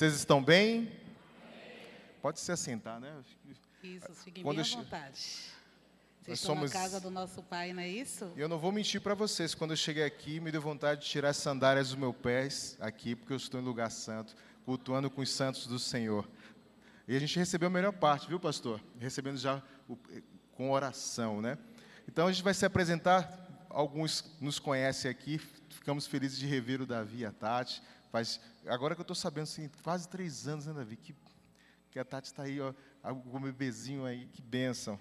[0.00, 0.90] Vocês estão bem?
[2.22, 3.14] Pode se assentar, né?
[3.82, 5.12] Isso, fiquem Quando bem à che- vontade.
[6.22, 8.32] Vocês estão somos- na casa do nosso pai, não é isso?
[8.34, 11.28] Eu não vou mentir para vocês, quando eu cheguei aqui, me deu vontade de tirar
[11.28, 14.34] as sandálias dos meus pés aqui, porque eu estou em lugar santo,
[14.64, 16.26] cultuando com os santos do Senhor.
[17.06, 18.80] E a gente recebeu a melhor parte, viu, pastor?
[18.98, 19.98] Recebendo já o-
[20.54, 21.58] com oração, né?
[22.08, 25.36] Então a gente vai se apresentar, alguns nos conhecem aqui,
[25.68, 27.82] ficamos felizes de rever o Davi e a Tati.
[28.10, 30.96] Faz, agora que eu estou sabendo, assim, quase três anos, né, Davi?
[30.96, 31.14] Que,
[31.90, 32.72] que a Tati está aí, ó,
[33.12, 34.98] o bebezinho aí, que bênção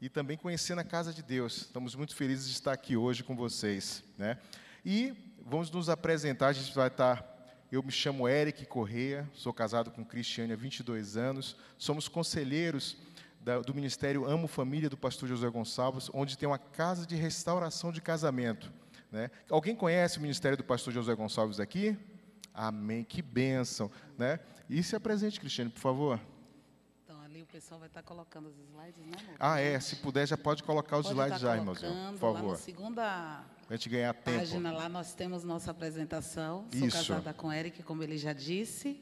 [0.00, 1.62] e também conhecendo a casa de Deus.
[1.62, 4.38] Estamos muito felizes de estar aqui hoje com vocês, né?
[4.84, 5.12] E
[5.44, 7.36] vamos nos apresentar, a gente vai estar
[7.70, 12.96] eu me chamo Eric Correia, sou casado com Cristiane há 22 anos, somos conselheiros
[13.42, 17.92] da- do Ministério Amo Família do pastor José Gonçalves, onde tem uma casa de restauração
[17.92, 18.72] de casamento.
[19.12, 19.30] Né?
[19.50, 21.94] Alguém conhece o Ministério do pastor José Gonçalves aqui?
[22.60, 23.88] Amém, que bênção.
[24.18, 24.40] Né?
[24.68, 26.20] E se apresente, Cristiane, por favor.
[27.04, 29.36] Então, ali o pessoal vai estar colocando os slides, né, amor?
[29.38, 32.18] Ah, é, se puder, já pode colocar os Pode slides já, irmãozinho, por Lá na
[32.18, 32.56] favor.
[32.56, 34.38] segunda Pra gente ganhar tempo.
[34.38, 36.66] página, lá nós temos nossa apresentação.
[36.76, 36.96] Sou Isso.
[36.96, 39.00] casada com Eric, como ele já disse.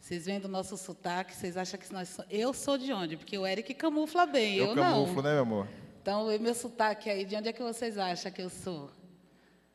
[0.00, 2.08] Vocês vendo o nosso sotaque, vocês acham que nós...
[2.08, 3.16] so- Eu sou de onde?
[3.16, 4.82] Porque o Eric camufla bem, eu, Eu não.
[4.84, 5.68] camuflo, né, meu amor?
[6.00, 8.90] Então, meu sotaque aí, de onde é que vocês acham que eu sou?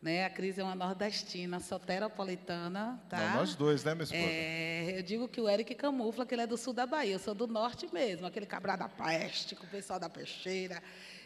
[0.02, 0.25] Né?
[0.25, 3.17] A Cris é uma nordestina, soteropolitana, tá?
[3.17, 4.23] Não, nós dois, né, minha esposa?
[4.23, 7.13] É, eu digo que o Eric camufla, que ele é do sul da Bahia.
[7.13, 10.81] Eu sou do norte mesmo, aquele cabra da peste, com o pessoal da peixeira.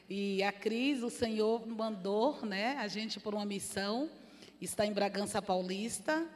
[0.10, 4.10] E a Cris, o Senhor mandou né, a gente por uma missão,
[4.60, 6.28] está em Bragança Paulista.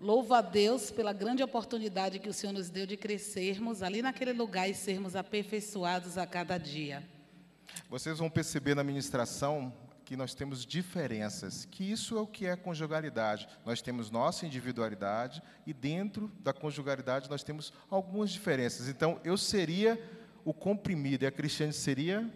[0.00, 4.32] Louvo a Deus pela grande oportunidade que o Senhor nos deu de crescermos ali naquele
[4.32, 7.08] lugar e sermos aperfeiçoados a cada dia.
[7.88, 9.72] Vocês vão perceber na ministração
[10.04, 13.48] que nós temos diferenças, que isso é o que é conjugalidade.
[13.64, 18.88] Nós temos nossa individualidade e dentro da conjugalidade nós temos algumas diferenças.
[18.88, 19.98] Então, eu seria
[20.44, 22.28] o comprimido e a Cristiane seria...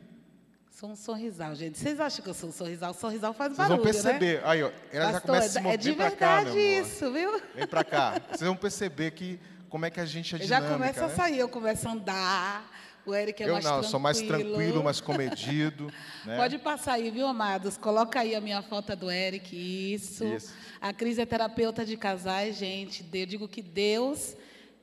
[0.71, 1.77] Sou um sorrisal, gente.
[1.77, 2.95] Vocês acham que eu sou um sorrisal?
[2.95, 4.01] Sorrisal faz Vocês vão barulho, né?
[4.03, 4.41] perceber.
[4.45, 5.79] Aí, ó, ela já Pastor, começa a se é mover.
[5.79, 6.87] de pra cá, verdade amor.
[6.87, 7.43] isso, viu?
[7.55, 8.23] Vem pra cá.
[8.29, 11.09] Vocês vão perceber que como é que a gente é Eu já dinâmica, começa a
[11.09, 11.15] né?
[11.17, 12.71] sair, eu começo a andar.
[13.09, 13.91] O Eric é eu mais não, eu tranquilo.
[13.91, 15.91] sou mais tranquilo, mais comedido.
[16.27, 16.37] né?
[16.37, 17.79] Pode passar aí, viu, amados?
[17.79, 20.27] Coloca aí a minha foto do Eric, isso.
[20.27, 20.53] Isso.
[20.79, 23.03] A Cris é terapeuta de casais, gente.
[23.11, 24.37] Eu digo que Deus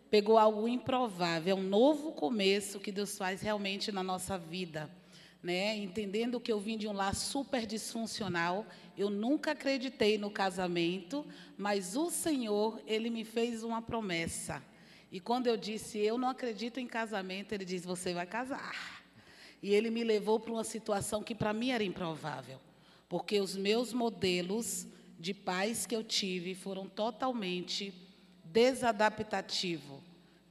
[0.09, 4.89] pegou algo improvável, é um novo começo que Deus faz realmente na nossa vida.
[5.43, 5.77] Né?
[5.77, 8.65] Entendendo que eu vim de um lar super disfuncional,
[8.97, 11.23] eu nunca acreditei no casamento,
[11.55, 14.63] mas o Senhor, Ele me fez uma promessa.
[15.15, 19.01] E quando eu disse, eu não acredito em casamento, Ele diz, você vai casar.
[19.63, 22.59] E ele me levou para uma situação que para mim era improvável,
[23.07, 24.85] porque os meus modelos
[25.17, 27.93] de pais que eu tive foram totalmente
[28.43, 30.01] desadaptativos.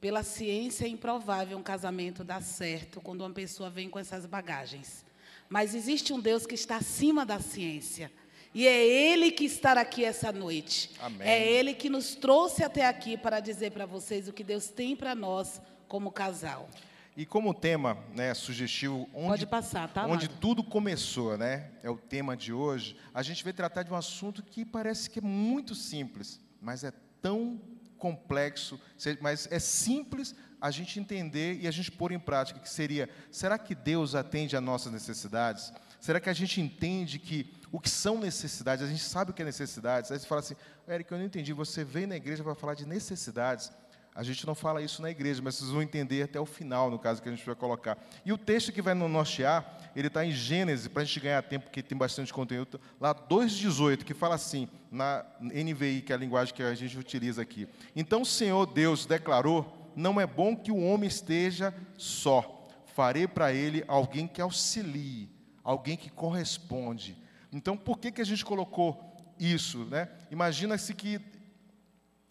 [0.01, 5.05] Pela ciência é improvável um casamento dar certo quando uma pessoa vem com essas bagagens.
[5.47, 8.11] Mas existe um Deus que está acima da ciência.
[8.55, 10.93] E é Ele que está aqui essa noite.
[11.01, 11.27] Amém.
[11.27, 14.95] É Ele que nos trouxe até aqui para dizer para vocês o que Deus tem
[14.95, 16.69] para nós como casal.
[17.17, 21.71] E como tema né, sugestivo, onde, passar, tá, onde tudo começou, né?
[21.83, 22.97] É o tema de hoje.
[23.13, 26.93] A gente vai tratar de um assunto que parece que é muito simples, mas é
[27.21, 27.61] tão
[27.99, 28.81] complexo,
[29.21, 33.59] mas é simples a gente entender e a gente pôr em prática, que seria, será
[33.59, 35.73] que Deus atende às nossas necessidades?
[36.01, 39.43] Será que a gente entende que o que são necessidades, a gente sabe o que
[39.43, 40.13] é necessidades?
[40.13, 40.55] Aí você fala assim,
[40.89, 43.73] Eric, eu não entendi, você veio na igreja para falar de necessidades,
[44.15, 47.01] a gente não fala isso na igreja, mas vocês vão entender até o final, no
[47.01, 47.99] caso que a gente vai colocar.
[48.25, 51.43] E o texto que vai no nortear, ele está em Gênesis, para a gente ganhar
[51.43, 56.19] tempo, porque tem bastante conteúdo, lá 2,18, que fala assim, na NVI, que é a
[56.19, 57.67] linguagem que a gente utiliza aqui.
[57.97, 63.53] Então o Senhor Deus declarou: não é bom que o homem esteja só, farei para
[63.53, 65.29] ele alguém que auxilie,
[65.65, 67.24] alguém que corresponde.
[67.55, 69.85] Então por que, que a gente colocou isso?
[69.85, 70.09] Né?
[70.31, 71.21] Imagina-se que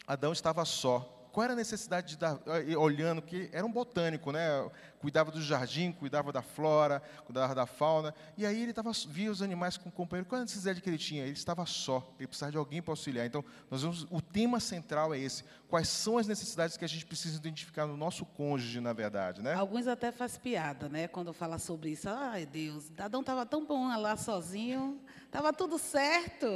[0.06, 1.10] Adão estava só.
[1.34, 2.38] Qual era a necessidade de dar,
[2.78, 4.70] olhando que era um botânico, né?
[5.00, 8.14] Cuidava do jardim, cuidava da flora, cuidava da fauna.
[8.36, 10.28] E aí ele estava via os animais com companheiro.
[10.28, 11.24] Qual era a necessidade que ele tinha?
[11.24, 12.08] Ele estava só.
[12.20, 13.26] Ele precisava de alguém para auxiliar.
[13.26, 15.42] Então, nós o tema central é esse.
[15.66, 19.54] Quais são as necessidades que a gente precisa identificar no nosso cônjuge, na verdade, né?
[19.54, 21.08] Alguns até faz piada, né?
[21.08, 22.08] Quando fala sobre isso.
[22.08, 25.00] Ai, Deus, Adão estava tão bom lá sozinho,
[25.34, 26.46] estava tudo certo.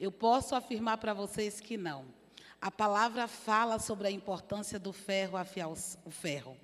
[0.00, 2.04] Eu posso afirmar para vocês que não.
[2.60, 6.56] A palavra fala sobre a importância do ferro afiar o ferro.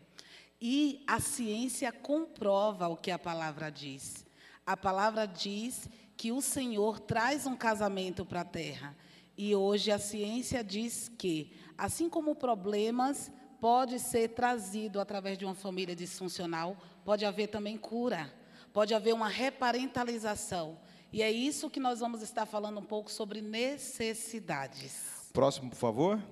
[0.61, 4.27] E a ciência comprova o que a palavra diz.
[4.67, 8.97] A palavra diz que o Senhor traz um casamento para a terra.
[9.39, 13.31] E hoje a ciência diz que Assim como problemas
[13.61, 18.33] pode ser trazido através de uma família disfuncional, pode haver também cura,
[18.73, 20.77] pode haver uma reparentalização.
[21.13, 25.29] E é isso que nós vamos estar falando um pouco sobre necessidades.
[25.33, 26.23] Próximo, por favor.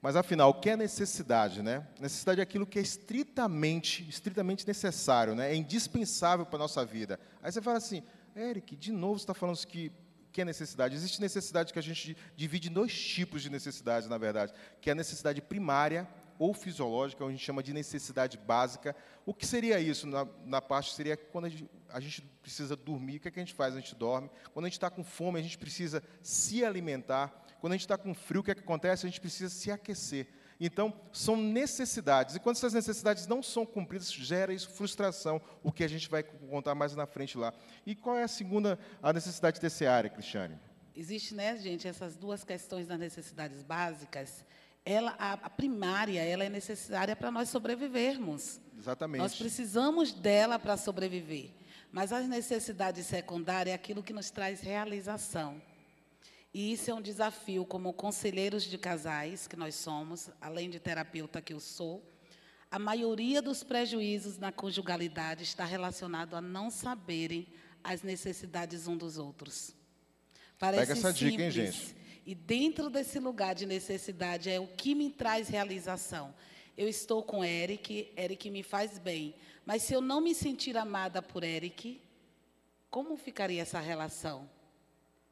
[0.00, 1.86] Mas afinal, o que é necessidade, né?
[2.00, 5.52] Necessidade é aquilo que é estritamente, estritamente necessário, né?
[5.52, 7.20] É indispensável para a nossa vida.
[7.42, 8.02] Aí você fala assim,
[8.34, 9.92] Eric, de novo você está falando que
[10.32, 10.94] que é necessidade?
[10.94, 14.92] Existe necessidade que a gente divide em dois tipos de necessidades, na verdade, que é
[14.92, 16.08] a necessidade primária
[16.38, 18.96] ou fisiológica, a gente chama de necessidade básica.
[19.26, 20.94] O que seria isso na, na parte?
[20.94, 23.74] Seria quando a gente, a gente, precisa dormir, o que, é que a gente faz?
[23.74, 24.30] A gente dorme.
[24.52, 27.44] Quando a gente está com fome, a gente precisa se alimentar.
[27.60, 29.06] Quando a gente está com frio, o que, é que acontece?
[29.06, 30.26] A gente precisa se aquecer.
[30.58, 32.36] Então, são necessidades.
[32.36, 36.22] E quando essas necessidades não são cumpridas, gera isso frustração, o que a gente vai
[36.22, 37.52] contar mais na frente lá.
[37.84, 40.58] E qual é a segunda a necessidade desse área, Cristiane?
[40.94, 44.44] Existe, né, gente, essas duas questões das necessidades básicas.
[44.84, 48.60] Ela, a, a primária, ela é necessária para nós sobrevivermos.
[48.78, 49.20] Exatamente.
[49.20, 51.50] Nós precisamos dela para sobreviver.
[51.92, 55.60] Mas as necessidades secundárias é aquilo que nos traz realização.
[56.54, 61.42] E isso é um desafio, como conselheiros de casais que nós somos, além de terapeuta
[61.42, 62.02] que eu sou.
[62.70, 67.46] A maioria dos prejuízos na conjugalidade está relacionado a não saberem
[67.84, 69.74] as necessidades um dos outros.
[70.58, 71.96] Parece Pega essa simples, dica, hein, gente?
[72.24, 76.34] E dentro desse lugar de necessidade é o que me traz realização.
[76.76, 79.34] Eu estou com Eric, Eric me faz bem.
[79.64, 82.00] Mas se eu não me sentir amada por Eric,
[82.90, 84.48] como ficaria essa relação?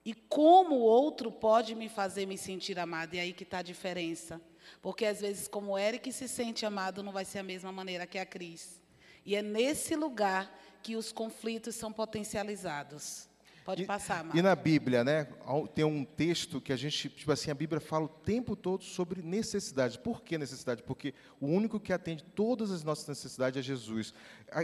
[0.04, 3.14] E como o outro pode me fazer me sentir amado?
[3.14, 4.40] E aí que está a diferença.
[4.80, 8.06] Porque às vezes, como o Eric se sente amado, não vai ser a mesma maneira
[8.06, 8.80] que a Cris.
[9.24, 13.28] E é nesse lugar que os conflitos são potencializados.
[13.64, 14.38] Pode e, passar, Marcos.
[14.38, 15.28] E na Bíblia, né,
[15.74, 19.22] tem um texto que a gente, tipo assim, a Bíblia fala o tempo todo sobre
[19.22, 19.98] necessidade.
[19.98, 20.82] Por que necessidade?
[20.82, 24.14] Porque o único que atende todas as nossas necessidades é Jesus.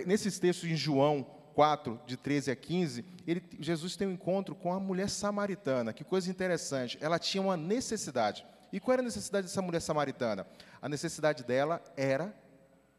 [0.07, 4.73] Nesses textos em João 4, de 13 a 15, ele, Jesus tem um encontro com
[4.73, 5.93] a mulher samaritana.
[5.93, 6.99] Que coisa interessante.
[7.01, 8.45] Ela tinha uma necessidade.
[8.73, 10.47] E qual era a necessidade dessa mulher samaritana?
[10.83, 12.35] A necessidade dela era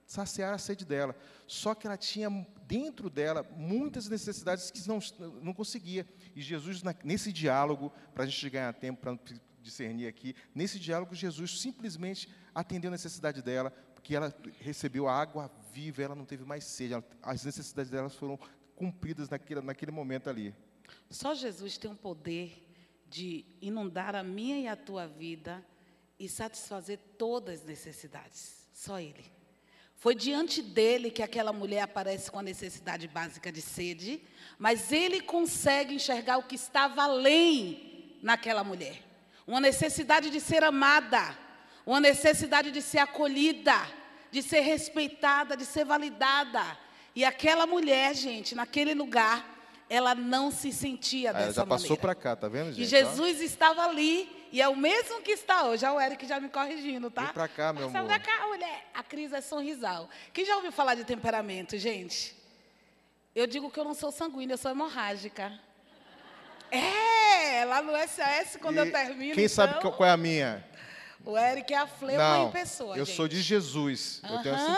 [0.07, 1.15] saciar a sede dela.
[1.45, 2.29] Só que ela tinha
[2.65, 4.99] dentro dela muitas necessidades que não,
[5.43, 6.07] não conseguia.
[6.33, 9.19] E Jesus, nesse diálogo, para a gente ganhar tempo, para
[9.61, 15.51] discernir aqui, nesse diálogo, Jesus simplesmente atendeu a necessidade dela, porque ela recebeu a água
[15.73, 18.39] viva, ela não teve mais sede, ela, as necessidades delas foram
[18.75, 20.55] cumpridas naquele, naquele momento ali.
[21.09, 22.63] Só Jesus tem o poder
[23.09, 25.65] de inundar a minha e a tua vida
[26.17, 28.67] e satisfazer todas as necessidades.
[28.73, 29.36] Só Ele.
[29.99, 34.21] Foi diante dele que aquela mulher aparece com a necessidade básica de sede,
[34.59, 39.01] mas ele consegue enxergar o que estava além naquela mulher.
[39.47, 41.35] Uma necessidade de ser amada,
[41.83, 43.75] uma necessidade de ser acolhida,
[44.29, 46.61] de ser respeitada, de ser validada.
[47.15, 49.57] E aquela mulher, gente, naquele lugar,
[49.89, 51.53] ela não se sentia dessa maneira.
[51.53, 52.83] já passou para cá, tá vendo, gente?
[52.83, 55.81] E Jesus estava ali, e é o mesmo que está hoje.
[55.81, 57.23] Já o Eric já me corrigindo, tá?
[57.23, 58.09] Vem para cá, meu Passa amor.
[58.09, 58.85] pra cá, mulher.
[58.93, 60.09] A Cris é sorrisal.
[60.33, 62.35] Quem já ouviu falar de temperamento, gente?
[63.35, 65.51] Eu digo que eu não sou sanguínea, eu sou hemorrágica.
[66.71, 69.35] É, lá no SS, quando e eu termino.
[69.35, 69.55] Quem então...
[69.55, 70.65] sabe qual é a minha?
[71.23, 72.97] O Eric é a fleuma Não, em pessoa.
[72.97, 73.15] Eu gente.
[73.15, 74.21] sou de Jesus.
[74.23, 74.35] Uhum.
[74.35, 74.77] Eu tenho assim.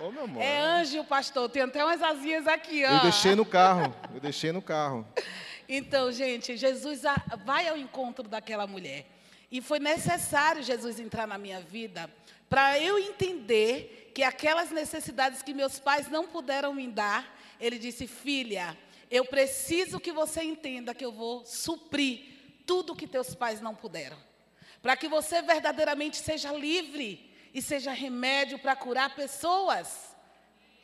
[0.00, 0.42] Oh, meu amor.
[0.42, 1.48] É anjo, pastor.
[1.48, 2.88] Tem até umas asinhas aqui, ó.
[2.88, 3.94] Eu deixei no carro.
[4.14, 5.06] Eu deixei no carro.
[5.68, 7.02] Então, gente, Jesus
[7.44, 9.04] vai ao encontro daquela mulher.
[9.50, 12.10] E foi necessário Jesus entrar na minha vida
[12.48, 18.06] para eu entender que aquelas necessidades que meus pais não puderam me dar, ele disse:
[18.06, 18.76] Filha,
[19.10, 24.18] eu preciso que você entenda que eu vou suprir tudo que teus pais não puderam.
[24.82, 30.07] Para que você verdadeiramente seja livre e seja remédio para curar pessoas.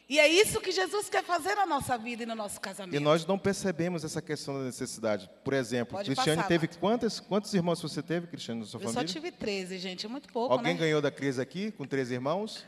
[0.09, 2.95] E é isso que Jesus quer fazer na nossa vida e no nosso casamento.
[2.95, 5.31] E nós não percebemos essa questão da necessidade.
[5.43, 8.83] Por exemplo, Pode Cristiane passar, teve quantas, quantos irmãos você teve, Cristiane, na sua eu
[8.83, 9.03] família?
[9.03, 10.81] Eu só tive 13, gente, é muito pouco, Alguém né?
[10.81, 12.65] ganhou da crise aqui com 13 irmãos?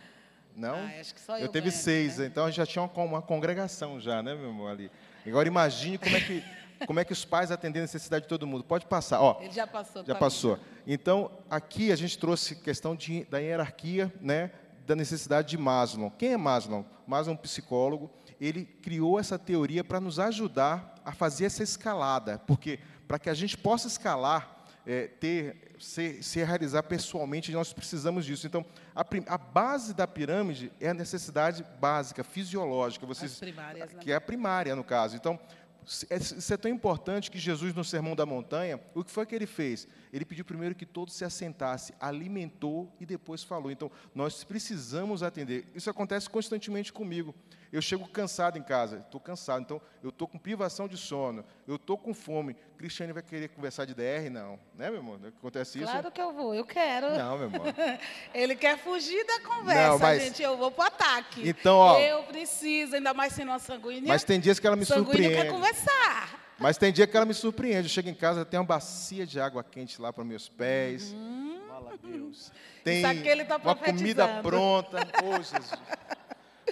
[0.56, 0.76] Não?
[0.76, 1.42] Ah, acho que só eu.
[1.42, 2.26] Eu teve seis, né?
[2.26, 4.90] então já tinha uma, uma congregação já, né, meu amor, ali.
[5.26, 6.42] Agora imagine como é que
[6.86, 8.64] como é que os pais atendem a necessidade de todo mundo.
[8.64, 9.38] Pode passar, ó.
[9.40, 10.04] Ele já passou.
[10.04, 10.58] Já tá passou.
[10.86, 14.50] Então, aqui a gente trouxe questão de, da hierarquia, né,
[14.86, 16.10] da necessidade de Maslow.
[16.12, 16.86] Quem é Maslow?
[17.06, 18.10] Maslow é um psicólogo.
[18.40, 23.34] Ele criou essa teoria para nos ajudar a fazer essa escalada, porque para que a
[23.34, 28.46] gente possa escalar, é, ter, se, se, realizar pessoalmente, nós precisamos disso.
[28.46, 28.64] Então,
[28.94, 33.98] a, a, base da pirâmide é a necessidade básica, fisiológica, vocês, As primárias, né?
[34.00, 35.16] que é a primária no caso.
[35.16, 35.40] Então,
[35.86, 39.46] isso é tão importante que Jesus, no Sermão da Montanha, o que foi que ele
[39.46, 39.86] fez?
[40.12, 43.70] Ele pediu primeiro que todos se assentassem, alimentou e depois falou.
[43.70, 45.68] Então, nós precisamos atender.
[45.76, 47.32] Isso acontece constantemente comigo.
[47.72, 51.76] Eu chego cansado em casa, estou cansado, então eu estou com privação de sono, eu
[51.76, 52.56] estou com fome.
[52.76, 54.30] Cristiane vai querer conversar de DR?
[54.30, 54.58] Não.
[54.74, 55.18] Né, meu irmão?
[55.38, 55.90] Acontece isso?
[55.90, 57.10] Claro que eu vou, eu quero.
[57.16, 57.64] Não, meu irmão.
[58.34, 60.22] Ele quer fugir da conversa, Não, mas...
[60.22, 60.42] gente.
[60.42, 61.48] Eu vou para o ataque.
[61.48, 61.98] Então, ó.
[61.98, 64.08] Eu preciso, ainda mais sendo uma sanguínea.
[64.08, 65.34] Mas tem dias que ela me surpreende.
[65.34, 66.46] quer conversar.
[66.58, 67.88] Mas tem dia que ela me surpreende.
[67.88, 71.12] Eu chego em casa, tem uma bacia de água quente lá para meus pés.
[71.12, 71.60] Uhum.
[71.68, 72.50] Fala, Deus.
[72.82, 74.98] Tem tá uma comida pronta.
[75.24, 75.72] Oh, Jesus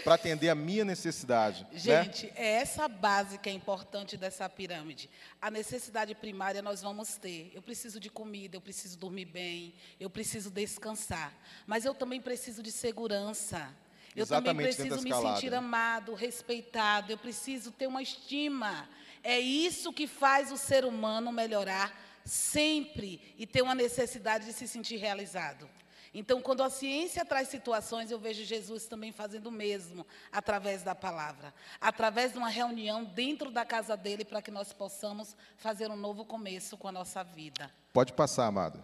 [0.03, 1.67] para atender a minha necessidade.
[1.73, 1.79] Né?
[1.79, 2.33] Gente, né?
[2.37, 5.09] é essa base que é importante dessa pirâmide.
[5.41, 7.53] A necessidade primária nós vamos ter.
[7.55, 11.33] Eu preciso de comida, eu preciso dormir bem, eu preciso descansar.
[11.67, 13.69] Mas eu também preciso de segurança.
[14.17, 18.89] Eu Exatamente, também preciso me sentir amado, respeitado, eu preciso ter uma estima.
[19.23, 24.67] É isso que faz o ser humano melhorar sempre e ter uma necessidade de se
[24.67, 25.69] sentir realizado.
[26.15, 30.95] Então, quando a ciência traz situações, eu vejo Jesus também fazendo o mesmo, através da
[30.95, 31.53] palavra.
[31.81, 36.25] Através de uma reunião dentro da casa dele, para que nós possamos fazer um novo
[36.25, 37.69] começo com a nossa vida.
[37.93, 38.81] Pode passar, amado.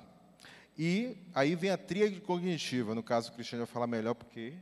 [0.76, 2.96] E aí vem a tríade cognitiva.
[2.96, 4.54] No caso, o Cristiano vai falar melhor, porque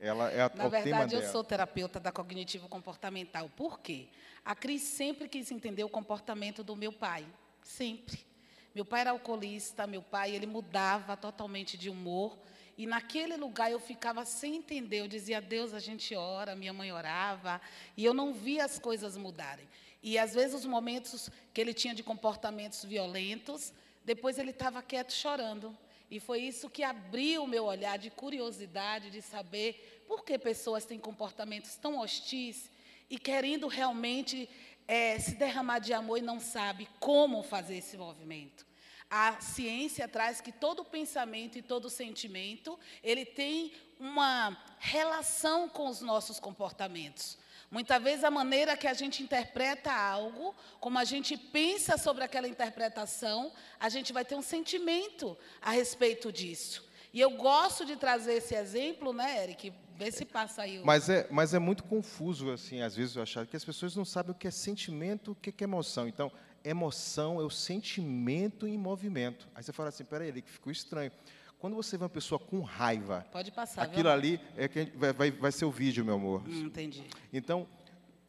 [0.00, 3.48] ela é a, Na verdade, eu sou terapeuta da cognitivo comportamental.
[3.50, 4.08] Por quê?
[4.44, 7.24] A Cris sempre quis entender o comportamento do meu pai.
[7.62, 8.29] Sempre.
[8.74, 12.38] Meu pai era alcoolista, meu pai, ele mudava totalmente de humor.
[12.78, 15.00] E naquele lugar eu ficava sem entender.
[15.00, 17.60] Eu dizia, Deus, a gente ora, minha mãe orava.
[17.96, 19.68] E eu não via as coisas mudarem.
[20.02, 23.72] E às vezes os momentos que ele tinha de comportamentos violentos,
[24.04, 25.76] depois ele estava quieto chorando.
[26.10, 30.84] E foi isso que abriu o meu olhar de curiosidade, de saber por que pessoas
[30.84, 32.70] têm comportamentos tão hostis
[33.10, 34.48] e querendo realmente
[34.90, 38.66] é, se derramar de amor e não sabe como fazer esse movimento.
[39.08, 46.00] A ciência traz que todo pensamento e todo sentimento, ele tem uma relação com os
[46.00, 47.38] nossos comportamentos.
[47.70, 52.48] Muitas vezes a maneira que a gente interpreta algo, como a gente pensa sobre aquela
[52.48, 56.89] interpretação, a gente vai ter um sentimento a respeito disso.
[57.12, 59.72] E eu gosto de trazer esse exemplo, né, Eric?
[59.96, 60.78] Vê se passa aí.
[60.78, 60.86] O...
[60.86, 64.04] Mas, é, mas é muito confuso, assim, às vezes eu achar que as pessoas não
[64.04, 66.06] sabem o que é sentimento, o que é emoção.
[66.06, 66.30] Então,
[66.64, 69.48] emoção é o sentimento em movimento.
[69.54, 71.10] Aí você fala assim, peraí, ele que ficou estranho.
[71.58, 73.82] Quando você vê uma pessoa com raiva, pode passar.
[73.82, 74.10] Aquilo viu?
[74.10, 76.42] ali é que vai, vai, vai ser o vídeo, meu amor.
[76.48, 77.04] Hum, entendi.
[77.30, 77.68] Então,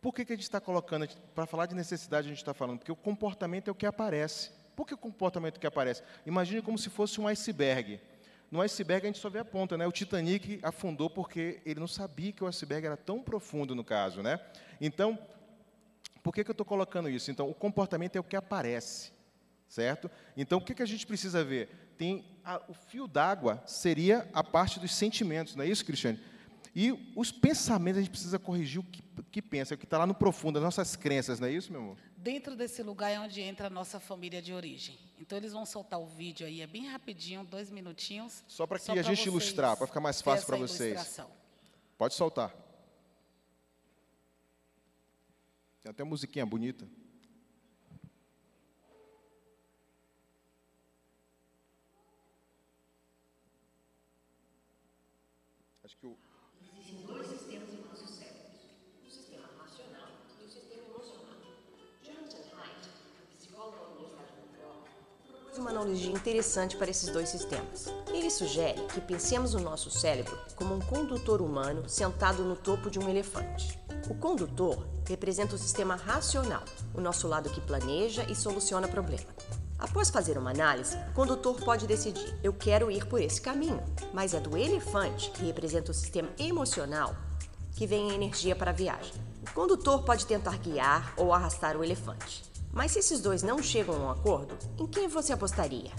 [0.02, 2.80] por que, que a gente está colocando para falar de necessidade a gente está falando?
[2.80, 4.50] Porque o comportamento é o que aparece.
[4.76, 6.04] Por que o comportamento que aparece?
[6.26, 8.02] Imagine como se fosse um iceberg.
[8.52, 9.88] No iceberg a gente só vê a ponta, né?
[9.88, 14.22] O Titanic afundou porque ele não sabia que o iceberg era tão profundo no caso,
[14.22, 14.42] né?
[14.82, 15.18] Então,
[16.22, 17.32] por que, que eu estou colocando isso?
[17.32, 19.14] Então, o comportamento é o que aparece,
[19.70, 20.12] certo?
[20.36, 21.94] Então, o que, que a gente precisa ver?
[21.98, 26.20] Tem a, o fio d'água seria a parte dos sentimentos, não é isso, Cristiane?
[26.76, 30.06] E os pensamentos a gente precisa corrigir o que, que pensa, o que está lá
[30.06, 31.98] no profundo, as nossas crenças, não é isso, meu amor?
[32.18, 34.98] Dentro desse lugar é onde entra a nossa família de origem.
[35.32, 38.44] Então eles vão soltar o vídeo aí, é bem rapidinho, dois minutinhos.
[38.50, 41.22] Só para que a gente ilustrar, para ficar mais fácil para vocês.
[41.98, 42.54] Pode soltar.
[45.80, 46.86] Tem até musiquinha bonita.
[65.82, 67.92] Analogia interessante para esses dois sistemas.
[68.14, 73.00] Ele sugere que pensemos o nosso cérebro como um condutor humano sentado no topo de
[73.00, 73.80] um elefante.
[74.10, 79.26] O condutor representa o sistema racional, o nosso lado que planeja e soluciona problema.
[79.80, 83.84] Após fazer uma análise, o condutor pode decidir: eu quero ir por esse caminho,
[84.14, 87.16] mas é do elefante, que representa o sistema emocional,
[87.76, 89.14] que vem a energia para a viagem.
[89.50, 92.51] O condutor pode tentar guiar ou arrastar o elefante.
[92.74, 95.92] Mas se esses dois não chegam a um acordo, em quem você apostaria?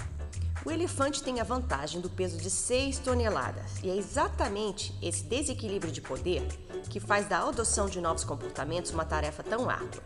[0.65, 5.93] O elefante tem a vantagem do peso de 6 toneladas, e é exatamente esse desequilíbrio
[5.93, 6.47] de poder
[6.89, 10.03] que faz da adoção de novos comportamentos uma tarefa tão árdua.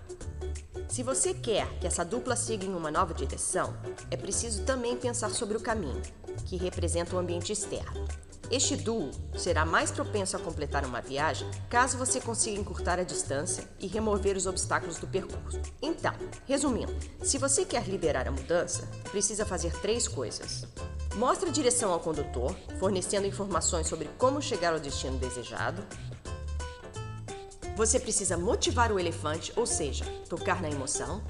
[0.89, 3.77] Se você quer que essa dupla siga em uma nova direção,
[4.11, 6.01] é preciso também pensar sobre o caminho,
[6.47, 8.07] que representa o ambiente externo.
[8.49, 13.69] Este duo será mais propenso a completar uma viagem caso você consiga encurtar a distância
[13.81, 15.61] e remover os obstáculos do percurso.
[15.83, 16.15] Então,
[16.47, 20.65] resumindo, se você quer liderar a mudança, precisa fazer três coisas.
[21.17, 25.83] Mostre a direção ao condutor, fornecendo informações sobre como chegar ao destino desejado.
[27.75, 31.21] Você precisa motivar o elefante, ou seja, tocar na emoção.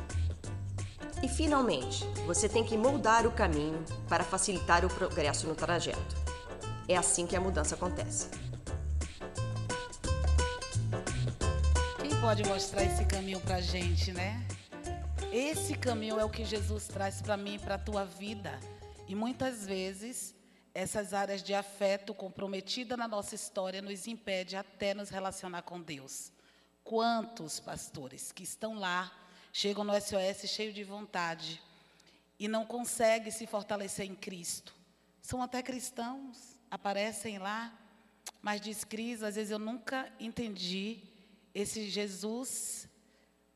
[1.22, 6.25] E finalmente, você tem que moldar o caminho para facilitar o progresso no trajeto.
[6.88, 8.28] É assim que a mudança acontece.
[12.00, 14.46] Quem pode mostrar esse caminho para gente, né?
[15.32, 18.58] Esse caminho é o que Jesus traz para mim e para a tua vida.
[19.08, 20.32] E muitas vezes
[20.72, 26.30] essas áreas de afeto comprometida na nossa história nos impede até nos relacionar com Deus.
[26.84, 29.10] Quantos pastores que estão lá,
[29.52, 31.60] chegam no SOS cheio de vontade
[32.38, 34.74] e não conseguem se fortalecer em Cristo.
[35.20, 37.76] São até cristãos, aparecem lá,
[38.42, 41.00] mas diz Cris, às vezes eu nunca entendi
[41.54, 42.88] esse Jesus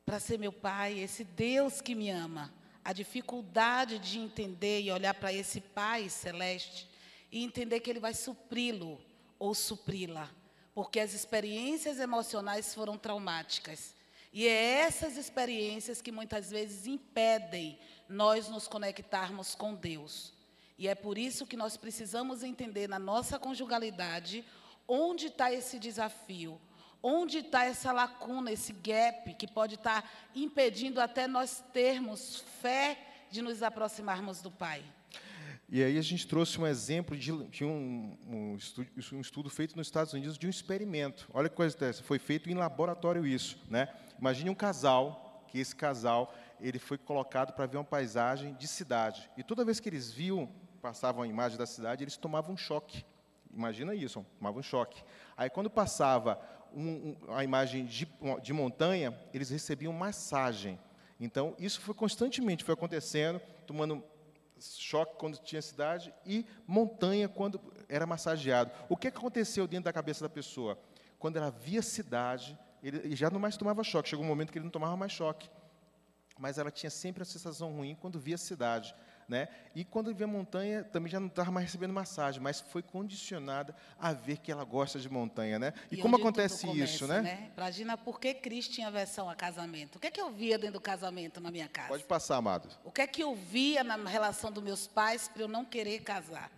[0.04, 2.52] para ser meu pai, esse Deus que me ama.
[2.84, 6.88] A dificuldade de entender e olhar para esse Pai celeste
[7.30, 9.00] e entender que Ele vai supri-lo
[9.38, 10.28] ou supri-la,
[10.74, 13.94] porque as experiências emocionais foram traumáticas.
[14.32, 20.32] E é essas experiências que muitas vezes impedem nós nos conectarmos com Deus.
[20.80, 24.42] E é por isso que nós precisamos entender na nossa conjugalidade
[24.88, 26.58] onde está esse desafio,
[27.02, 32.98] onde está essa lacuna, esse gap que pode estar tá impedindo até nós termos fé
[33.30, 34.82] de nos aproximarmos do Pai.
[35.68, 39.76] E aí a gente trouxe um exemplo de, de um, um, estudo, um, estudo, feito
[39.76, 41.28] nos Estados Unidos de um experimento.
[41.34, 43.94] Olha que coisa dessa, foi feito em laboratório isso, né?
[44.18, 49.30] Imagine um casal, que esse casal ele foi colocado para ver uma paisagem de cidade.
[49.36, 50.48] E toda vez que eles viam
[50.80, 53.04] passavam a imagem da cidade, eles tomavam um choque.
[53.52, 55.02] Imagina isso, tomavam um choque.
[55.36, 56.40] Aí, quando passava
[56.72, 58.08] um, um, a imagem de,
[58.42, 60.78] de montanha, eles recebiam massagem.
[61.18, 64.02] Então, isso foi constantemente, foi acontecendo, tomando
[64.60, 68.70] choque quando tinha cidade e montanha quando era massageado.
[68.88, 70.78] O que aconteceu dentro da cabeça da pessoa?
[71.18, 74.08] Quando ela via cidade, ele já não mais tomava choque.
[74.08, 75.50] Chegou um momento que ele não tomava mais choque.
[76.38, 78.94] Mas ela tinha sempre a sensação ruim quando via cidade.
[79.30, 79.46] Né?
[79.76, 84.12] E quando vê montanha, também já não estava mais recebendo massagem, mas foi condicionada a
[84.12, 85.72] ver que ela gosta de montanha, né?
[85.88, 87.22] E, e como acontece começa, isso, né?
[87.22, 87.52] né?
[87.56, 89.96] Imagina por que Cristo tinha versão a casamento.
[89.96, 91.90] O que é que eu via dentro do casamento na minha casa?
[91.90, 92.76] Pode passar, amado.
[92.82, 96.00] O que é que eu via na relação dos meus pais para eu não querer
[96.00, 96.50] casar?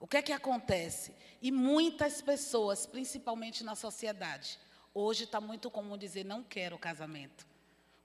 [0.00, 1.14] O que é que acontece?
[1.40, 4.58] E muitas pessoas, principalmente na sociedade,
[4.92, 7.46] hoje está muito comum dizer não quero casamento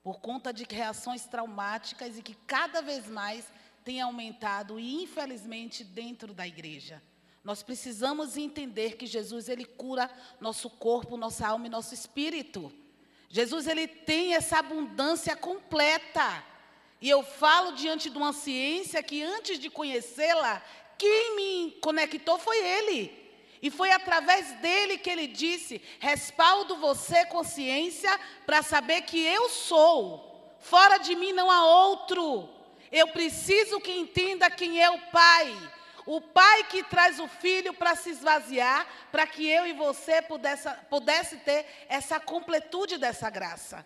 [0.04, 3.46] por conta de reações traumáticas e que cada vez mais
[3.84, 7.02] tem aumentado e infelizmente dentro da igreja.
[7.44, 12.72] Nós precisamos entender que Jesus ele cura nosso corpo, nossa alma e nosso espírito.
[13.30, 16.44] Jesus ele tem essa abundância completa.
[17.02, 20.62] E eu falo diante de uma ciência que antes de conhecê-la,
[20.98, 23.22] quem me conectou foi ele.
[23.60, 30.56] E foi através dele que ele disse: respaldo você, consciência, para saber que eu sou.
[30.60, 32.48] Fora de mim não há outro.
[32.92, 35.72] Eu preciso que entenda quem é o Pai.
[36.06, 40.70] O Pai que traz o Filho para se esvaziar, para que eu e você pudesse,
[40.90, 43.86] pudesse ter essa completude dessa graça.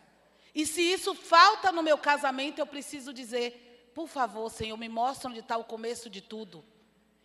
[0.54, 5.30] E se isso falta no meu casamento, eu preciso dizer, por favor, Senhor, me mostra
[5.30, 6.64] onde está o começo de tudo.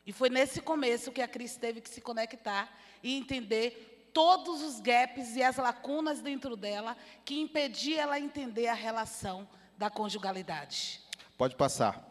[0.05, 4.81] E foi nesse começo que a Cris teve que se conectar e entender todos os
[4.81, 11.01] gaps e as lacunas dentro dela que impediam ela entender a relação da conjugalidade.
[11.40, 12.07] Pode passar.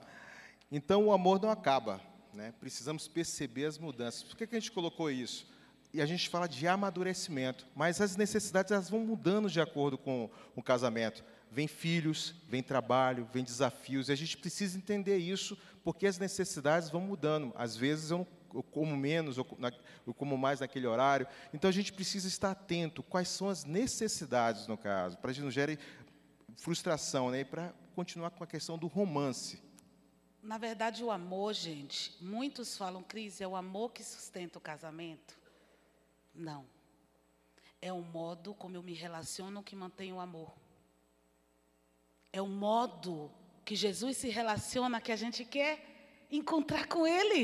[0.71, 2.01] Então, o amor não acaba.
[2.33, 2.51] Né?
[2.59, 4.23] Precisamos perceber as mudanças.
[4.23, 5.45] Por que, que a gente colocou isso?
[5.93, 10.31] E a gente fala de amadurecimento, mas as necessidades elas vão mudando de acordo com
[10.55, 11.23] o casamento.
[11.51, 16.89] Vem filhos, vem trabalho, vem desafios, e a gente precisa entender isso, porque as necessidades
[16.89, 17.53] vão mudando.
[17.55, 19.45] Às vezes eu, eu como menos, eu,
[20.07, 21.27] eu como mais naquele horário.
[21.53, 25.43] Então a gente precisa estar atento quais são as necessidades, no caso, para a gente
[25.43, 25.77] não gere
[26.55, 27.43] frustração, né?
[27.43, 29.61] para continuar com a questão do romance.
[30.41, 35.37] Na verdade, o amor, gente, muitos falam, Cris, é o amor que sustenta o casamento?
[36.33, 36.65] Não.
[37.81, 40.53] É o modo como eu me relaciono que mantém o amor.
[42.31, 43.29] É o modo
[43.65, 47.43] que Jesus se relaciona que a gente quer encontrar com Ele.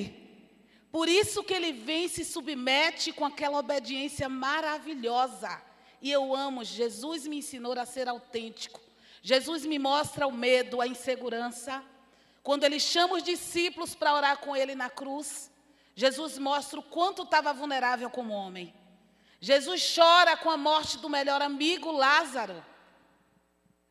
[0.89, 5.61] Por isso que Ele vem e se submete com aquela obediência maravilhosa.
[6.01, 8.84] E eu amo, Jesus me ensinou a ser autêntico.
[9.25, 11.83] Jesus me mostra o medo, a insegurança.
[12.43, 15.51] Quando ele chama os discípulos para orar com ele na cruz,
[15.95, 18.71] Jesus mostra o quanto estava vulnerável como homem.
[19.39, 22.63] Jesus chora com a morte do melhor amigo Lázaro.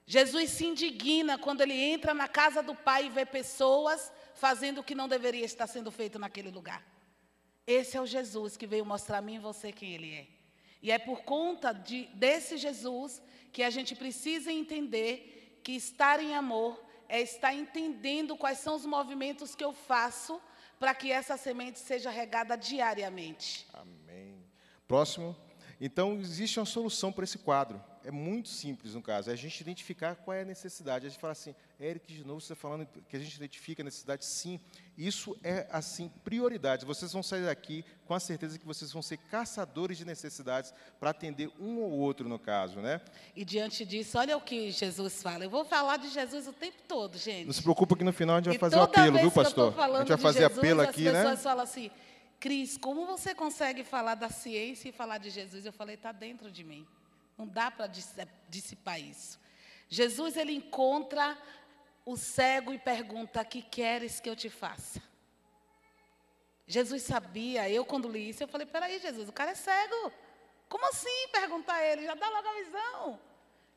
[0.06, 4.84] Jesus se indigna quando ele entra na casa do Pai e vê pessoas fazendo o
[4.84, 6.80] que não deveria estar sendo feito naquele lugar.
[7.66, 10.33] Esse é o Jesus que veio mostrar a mim e você quem ele é.
[10.84, 16.34] E é por conta de, desse Jesus que a gente precisa entender que estar em
[16.34, 20.38] amor é estar entendendo quais são os movimentos que eu faço
[20.78, 23.66] para que essa semente seja regada diariamente.
[23.72, 24.44] Amém.
[24.86, 25.34] Próximo.
[25.80, 27.82] Então, existe uma solução para esse quadro.
[28.04, 29.30] É muito simples, no caso.
[29.30, 31.06] É a gente identificar qual é a necessidade.
[31.06, 33.84] A gente fala assim, Eric, de novo, você está falando que a gente identifica a
[33.84, 34.60] necessidade, sim.
[34.96, 36.84] Isso é, assim, prioridade.
[36.84, 41.10] Vocês vão sair daqui com a certeza que vocês vão ser caçadores de necessidades para
[41.10, 43.00] atender um ou outro, no caso, né?
[43.34, 45.44] E diante disso, olha o que Jesus fala.
[45.44, 47.46] Eu vou falar de Jesus o tempo todo, gente.
[47.46, 49.30] Não se preocupa que no final a gente vai e fazer o um apelo, viu,
[49.30, 49.80] pastor?
[49.80, 51.10] a gente vai fazer Jesus, apelo aqui, né?
[51.10, 51.90] As pessoas falam assim,
[52.38, 55.64] Cris, como você consegue falar da ciência e falar de Jesus?
[55.64, 56.86] Eu falei, está dentro de mim.
[57.36, 57.90] Não dá para
[58.48, 59.40] dissipar isso.
[59.88, 61.36] Jesus, ele encontra
[62.04, 65.02] o cego e pergunta: Que queres que eu te faça?
[66.66, 70.12] Jesus sabia, eu quando li isso, eu falei: Peraí, Jesus, o cara é cego.
[70.68, 71.28] Como assim?
[71.30, 73.20] Perguntar a ele, já dá logo a visão.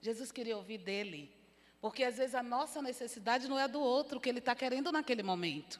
[0.01, 1.35] Jesus queria ouvir dele.
[1.79, 5.21] Porque às vezes a nossa necessidade não é do outro, que ele está querendo naquele
[5.21, 5.79] momento.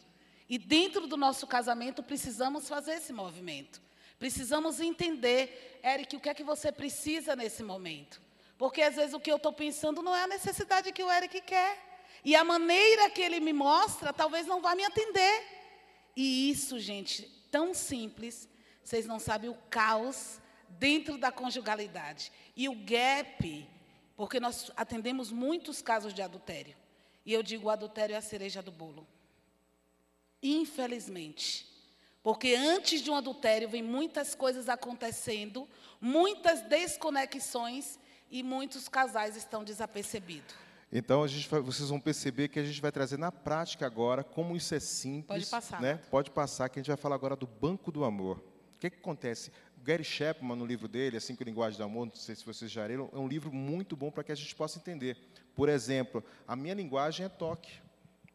[0.50, 3.82] E dentro do nosso casamento precisamos fazer esse movimento.
[4.20, 8.22] Precisamos entender, Eric, o que é que você precisa nesse momento.
[8.58, 11.42] Porque às vezes o que eu estou pensando não é a necessidade que o Eric
[11.42, 11.78] quer.
[12.26, 15.44] E a maneira que ele me mostra talvez não vá me atender.
[16.16, 18.50] E isso, gente, tão simples,
[18.84, 22.32] vocês não sabem o caos dentro da conjugalidade.
[22.56, 23.70] E o gap,
[24.16, 26.76] porque nós atendemos muitos casos de adultério.
[27.24, 29.08] E eu digo, o adultério é a cereja do bolo.
[30.42, 31.67] Infelizmente.
[32.28, 35.66] Porque antes de um adultério vem muitas coisas acontecendo,
[36.02, 37.98] muitas desconexões
[38.30, 40.54] e muitos casais estão desapercebidos.
[40.92, 44.26] Então a gente vai, vocês vão perceber que a gente vai trazer na prática agora
[44.26, 45.26] como isso é simples.
[45.26, 45.82] Pode passar.
[45.82, 46.02] Né?
[46.12, 48.44] Pode passar, que a gente vai falar agora do banco do amor.
[48.76, 49.50] O que, que acontece?
[49.78, 52.70] O Gary Chapman, no livro dele, Assim que Linguagem do Amor, não sei se vocês
[52.70, 55.16] já leram, é um livro muito bom para que a gente possa entender.
[55.56, 57.72] Por exemplo, a minha linguagem é toque.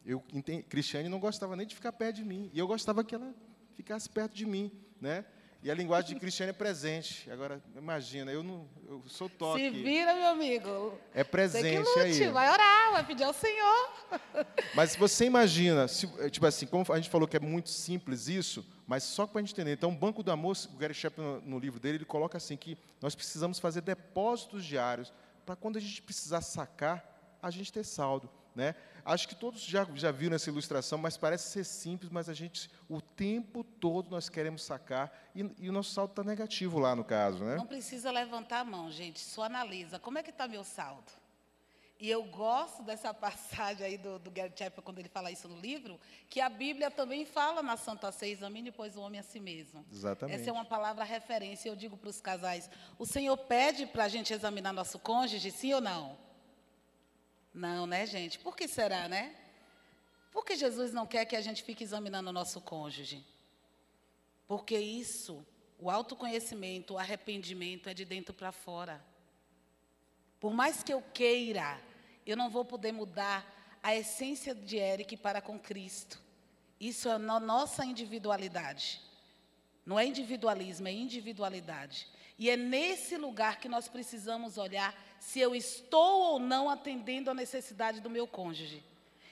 [0.03, 0.19] Eu,
[0.67, 3.31] Cristiane não gostava nem de ficar perto de mim, e eu gostava que ela
[3.75, 5.25] ficasse perto de mim, né?
[5.63, 7.31] E a linguagem de Cristiane é presente.
[7.31, 9.61] Agora, imagina, eu não, eu sou toque.
[9.61, 10.99] Se vira, meu amigo.
[11.13, 12.27] É presente lute, aí.
[12.27, 13.89] Vai orar, vai pedir ao Senhor.
[14.75, 18.27] Mas se você imagina, se, tipo assim, como a gente falou que é muito simples
[18.27, 19.71] isso, mas só para a gente entender.
[19.71, 22.57] Então, o Banco do Amor, o Gary Chapman, no, no livro dele, ele coloca assim
[22.57, 25.13] que nós precisamos fazer depósitos diários
[25.45, 28.29] para quando a gente precisar sacar, a gente ter saldo.
[28.53, 28.75] Né?
[29.05, 32.69] Acho que todos já, já viram essa ilustração, mas parece ser simples, mas a gente,
[32.87, 37.03] o tempo todo, nós queremos sacar e, e o nosso saldo está negativo lá no
[37.03, 37.43] caso.
[37.43, 37.57] Né?
[37.57, 39.99] Não precisa levantar a mão, gente, só analisa.
[39.99, 41.11] Como é que está meu saldo?
[41.99, 45.99] E eu gosto dessa passagem aí do, do Gary quando ele fala isso no livro,
[46.29, 49.85] que a Bíblia também fala na Santa Ceia, examine, pois, o homem a si mesmo.
[49.91, 50.39] Exatamente.
[50.39, 51.69] Essa é uma palavra referência.
[51.69, 55.73] Eu digo para os casais, o Senhor pede para a gente examinar nosso cônjuge, sim
[55.73, 56.17] ou não?
[57.53, 58.39] Não, né, gente?
[58.39, 59.35] Por que será, né?
[60.31, 63.23] Por que Jesus não quer que a gente fique examinando o nosso cônjuge?
[64.47, 65.45] Porque isso,
[65.77, 69.03] o autoconhecimento, o arrependimento é de dentro para fora.
[70.39, 71.79] Por mais que eu queira,
[72.25, 73.45] eu não vou poder mudar
[73.83, 76.19] a essência de Eric para com Cristo.
[76.79, 78.99] Isso é na nossa individualidade.
[79.85, 82.07] Não é individualismo, é individualidade.
[82.39, 87.33] E é nesse lugar que nós precisamos olhar se eu estou ou não atendendo a
[87.33, 88.83] necessidade do meu cônjuge.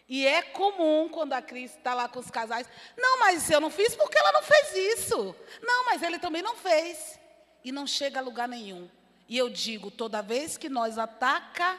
[0.08, 3.70] E é comum quando a Cris está lá com os casais, não, mas eu não
[3.70, 5.36] fiz porque ela não fez isso.
[5.62, 7.20] Não, mas ele também não fez.
[7.64, 8.90] E não chega a lugar nenhum.
[9.28, 11.78] E eu digo, toda vez que nós ataca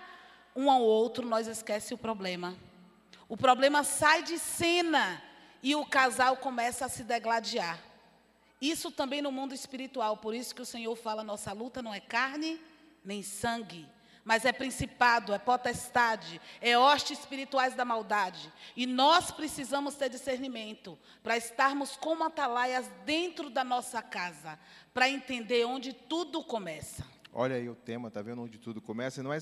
[0.55, 2.55] um ao outro, nós esquece o problema.
[3.31, 5.22] O problema sai de cena
[5.62, 7.83] e o casal começa a se degladiar.
[8.61, 12.01] Isso também no mundo espiritual, por isso que o Senhor fala: nossa luta não é
[12.01, 12.61] carne
[13.05, 13.87] nem sangue,
[14.25, 18.53] mas é principado, é potestade, é hostes espirituais da maldade.
[18.77, 24.59] E nós precisamos ter discernimento para estarmos como atalaias dentro da nossa casa,
[24.95, 27.05] para entender onde tudo começa.
[27.33, 29.23] Olha aí o tema, tá vendo onde tudo começa?
[29.23, 29.39] Não é,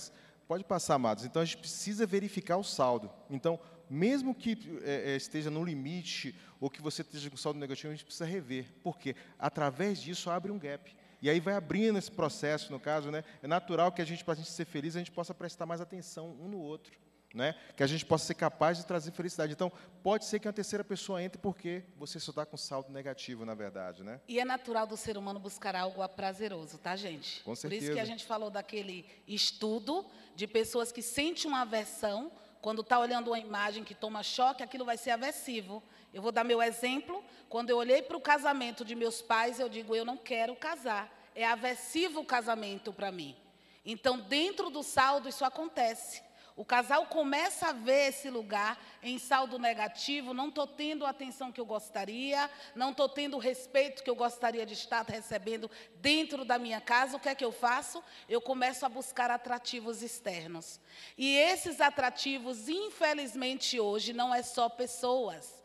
[0.47, 1.25] pode passar, amados.
[1.25, 3.11] Então a gente precisa verificar o saldo.
[3.29, 7.97] Então, mesmo que é, esteja no limite ou que você esteja com saldo negativo, a
[7.97, 8.67] gente precisa rever.
[8.83, 9.17] Por quê?
[9.39, 10.95] Através disso abre um gap.
[11.23, 13.25] E aí vai abrindo esse processo, no caso, né?
[13.43, 15.81] É natural que a gente, para a gente ser feliz, a gente possa prestar mais
[15.81, 16.93] atenção um no outro.
[17.33, 17.55] Né?
[17.77, 19.53] Que a gente possa ser capaz de trazer felicidade.
[19.53, 19.71] Então,
[20.03, 23.55] pode ser que uma terceira pessoa entre porque você só está com saldo negativo, na
[23.55, 24.21] verdade, né?
[24.27, 27.41] E é natural do ser humano buscar algo prazeroso, tá, gente?
[27.45, 27.81] Com certeza.
[27.81, 30.05] Por isso que a gente falou daquele estudo
[30.35, 34.85] de pessoas que sentem uma aversão quando está olhando uma imagem que toma choque, aquilo
[34.85, 35.83] vai ser aversivo.
[36.13, 37.25] Eu vou dar meu exemplo.
[37.49, 41.11] Quando eu olhei para o casamento de meus pais, eu digo, eu não quero casar.
[41.35, 43.37] é aversivo o casamento para mim.
[43.85, 46.23] Então, dentro do saldo, isso acontece.
[46.61, 51.51] O casal começa a ver esse lugar em saldo negativo, não estou tendo a atenção
[51.51, 56.45] que eu gostaria, não estou tendo o respeito que eu gostaria de estar recebendo dentro
[56.45, 57.17] da minha casa.
[57.17, 58.05] O que é que eu faço?
[58.29, 60.79] Eu começo a buscar atrativos externos.
[61.17, 65.60] E esses atrativos, infelizmente, hoje, não é só pessoas,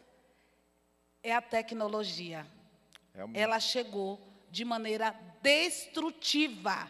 [1.25, 2.45] é a tecnologia.
[3.15, 6.87] É Ela chegou de maneira destrutiva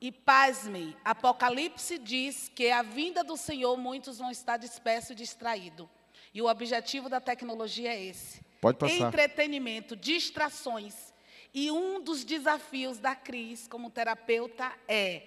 [0.00, 5.88] e pasmem, Apocalipse diz que a vinda do Senhor muitos vão estar dispersos e distraídos.
[6.34, 8.42] E o objetivo da tecnologia é esse.
[8.60, 9.08] Pode passar.
[9.08, 11.14] Entretenimento, distrações.
[11.54, 15.22] E um dos desafios da Cris como terapeuta é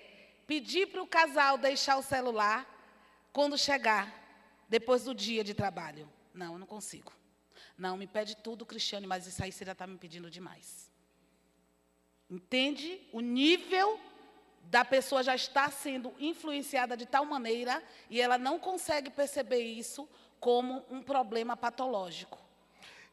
[0.45, 2.69] pedir para o casal deixar o celular
[3.31, 4.13] quando chegar,
[4.67, 6.09] depois do dia de trabalho.
[6.33, 7.13] Não, eu não consigo.
[7.77, 10.89] Não, me pede tudo, Cristiane, mas isso aí você já está me pedindo demais.
[12.29, 13.99] Entende o nível
[14.63, 20.07] da pessoa já está sendo influenciada de tal maneira e ela não consegue perceber isso
[20.39, 22.39] como um problema patológico.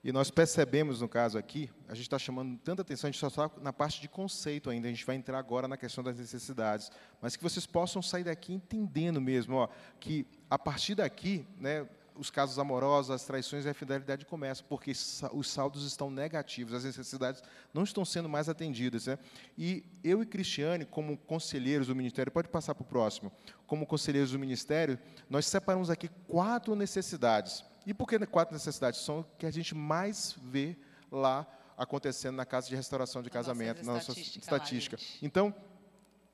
[0.04, 3.28] E nós percebemos, no caso aqui, a gente está chamando tanta atenção, a gente só
[3.28, 6.90] está na parte de conceito ainda, a gente vai entrar agora na questão das necessidades,
[7.20, 9.68] mas que vocês possam sair daqui entendendo mesmo, ó,
[10.00, 14.92] que a partir daqui, né, os casos amorosos, as traições e a fidelidade começam, porque
[15.32, 19.06] os saldos estão negativos, as necessidades não estão sendo mais atendidas.
[19.06, 19.18] Né?
[19.56, 23.32] E eu e Cristiane, como conselheiros do Ministério, pode passar para o próximo,
[23.66, 24.98] como conselheiros do Ministério,
[25.28, 27.64] nós separamos aqui quatro necessidades.
[27.86, 29.00] E por que quatro necessidades?
[29.00, 30.76] São que a gente mais vê
[31.10, 31.46] lá
[31.76, 34.96] acontecendo na casa de restauração de casamento, na nossa estatística.
[35.20, 35.54] Então,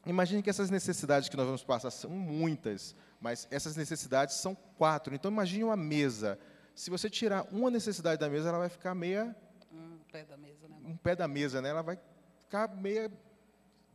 [0.08, 5.14] imagine que essas necessidades que nós vamos passar são muitas, mas essas necessidades são quatro.
[5.14, 6.38] Então, imagine uma mesa.
[6.74, 9.36] Se você tirar uma necessidade da mesa, ela vai ficar meia...
[9.70, 10.76] Um pé da mesa, né?
[10.84, 11.68] Um pé da mesa, né?
[11.68, 11.98] Ela vai
[12.38, 13.12] ficar meia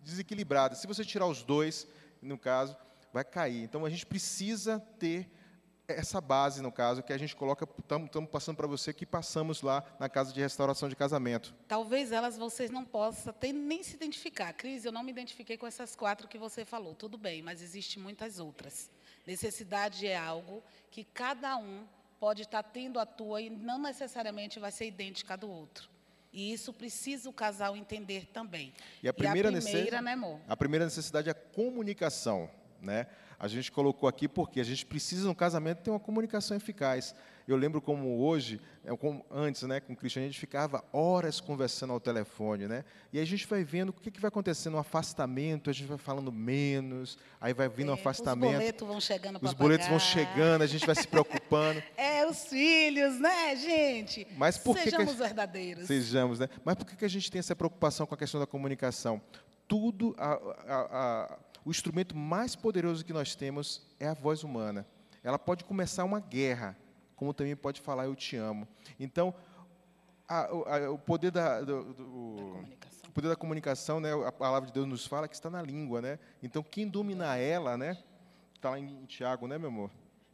[0.04, 0.76] desequilibrada.
[0.76, 1.88] Se você tirar os dois,
[2.22, 2.78] no caso,
[3.12, 3.64] vai cair.
[3.64, 5.30] Então, a gente precisa ter
[5.88, 9.84] essa base, no caso, que a gente coloca, estamos passando para você, que passamos lá
[10.00, 11.54] na casa de restauração de casamento.
[11.68, 14.54] Talvez elas vocês não possam ter, nem se identificar.
[14.54, 16.96] Cris, eu não me identifiquei com essas quatro que você falou.
[16.96, 18.90] Tudo bem, mas existem muitas outras.
[19.28, 21.86] Necessidade é algo que cada um
[22.20, 25.90] pode estar tendo a tua e não necessariamente vai ser idêntica do outro.
[26.32, 28.74] E isso precisa o casal entender também.
[29.04, 30.40] E a primeira, e a primeira né, amor?
[30.48, 32.50] A primeira necessidade é a comunicação,
[32.82, 33.08] né?
[33.44, 37.14] A gente colocou aqui porque a gente precisa no casamento ter uma comunicação eficaz.
[37.46, 41.42] Eu lembro como hoje, é, como antes, né, com o Cristiano, a gente ficava horas
[41.42, 42.86] conversando ao telefone, né?
[43.12, 45.98] E a gente vai vendo o que, que vai acontecendo, um afastamento, a gente vai
[45.98, 48.54] falando menos, aí vai vindo é, um afastamento.
[48.54, 51.84] Os boletos vão chegando Os boletos vão chegando, a gente vai se preocupando.
[51.98, 54.26] é, os filhos, né, gente?
[54.38, 55.88] Mas por Sejamos que verdadeiros.
[55.88, 56.48] Sejamos, né?
[56.64, 59.22] Mas por que, que a gente tem essa preocupação com a questão da comunicação?
[59.68, 64.86] Tudo, a, a, a o instrumento mais poderoso que nós temos é a voz humana.
[65.24, 66.78] Ela pode começar uma guerra,
[67.16, 68.68] como também pode falar eu te amo.
[69.00, 69.34] Então,
[70.28, 72.04] a, a, o poder da, do, do,
[73.08, 76.02] o poder da comunicação, né, a palavra de Deus nos fala que está na língua,
[76.02, 76.20] né?
[76.42, 77.98] Então, quem dominar ela, né?
[78.56, 79.92] Está lá em Tiago, né, meu amor?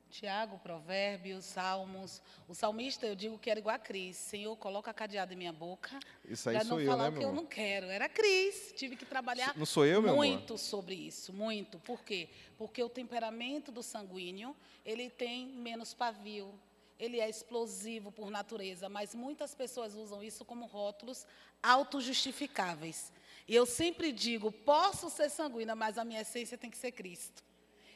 [0.09, 2.21] Tiago, Provérbios, Salmos.
[2.47, 4.17] O salmista, eu digo que era igual a Cris.
[4.17, 5.99] Senhor, coloca cadeado em minha boca.
[6.27, 7.85] Isso aí sou não eu, falar né, o que eu não quero.
[7.87, 8.73] Era Cris.
[8.75, 10.57] Tive que trabalhar não sou eu, meu muito amor?
[10.57, 11.31] sobre isso.
[11.31, 11.79] Muito.
[11.79, 12.29] Por quê?
[12.57, 16.53] Porque o temperamento do sanguíneo, ele tem menos pavio.
[16.99, 21.25] Ele é explosivo por natureza, mas muitas pessoas usam isso como rótulos
[21.63, 23.13] autojustificáveis.
[23.47, 27.41] E eu sempre digo, posso ser sanguínea, mas a minha essência tem que ser Cristo.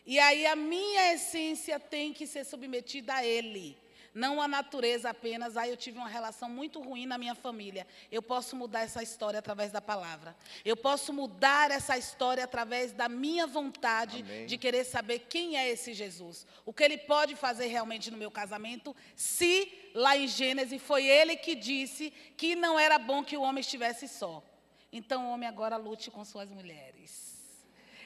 [0.05, 3.77] E aí a minha essência tem que ser submetida a Ele.
[4.13, 5.57] Não a natureza apenas.
[5.57, 7.87] Aí eu tive uma relação muito ruim na minha família.
[8.11, 10.35] Eu posso mudar essa história através da palavra.
[10.63, 14.45] Eu posso mudar essa história através da minha vontade Amém.
[14.45, 16.45] de querer saber quem é esse Jesus.
[16.63, 21.35] O que ele pode fazer realmente no meu casamento, se lá em Gênesis foi ele
[21.35, 24.43] que disse que não era bom que o homem estivesse só.
[24.91, 26.92] Então o homem agora lute com suas mulheres.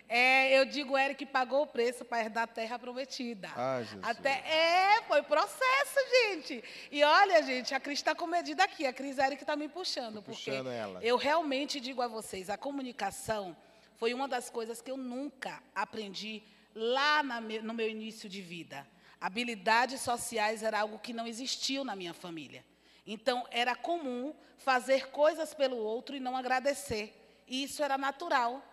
[0.09, 3.49] É, eu digo, Eric pagou o preço para herdar a terra prometida.
[3.55, 4.01] Ah, Jesus.
[4.03, 6.63] Até, é, foi processo, gente.
[6.89, 8.85] E olha, gente, a Cris está comedida aqui.
[8.85, 10.15] A Cris Eric está me puxando.
[10.15, 11.03] Tô porque puxando ela.
[11.03, 13.55] eu realmente digo a vocês, a comunicação
[13.97, 16.41] foi uma das coisas que eu nunca aprendi
[16.73, 18.87] lá na, no meu início de vida.
[19.19, 22.63] Habilidades sociais era algo que não existiu na minha família.
[23.05, 27.13] Então, era comum fazer coisas pelo outro e não agradecer.
[27.47, 28.63] E isso era natural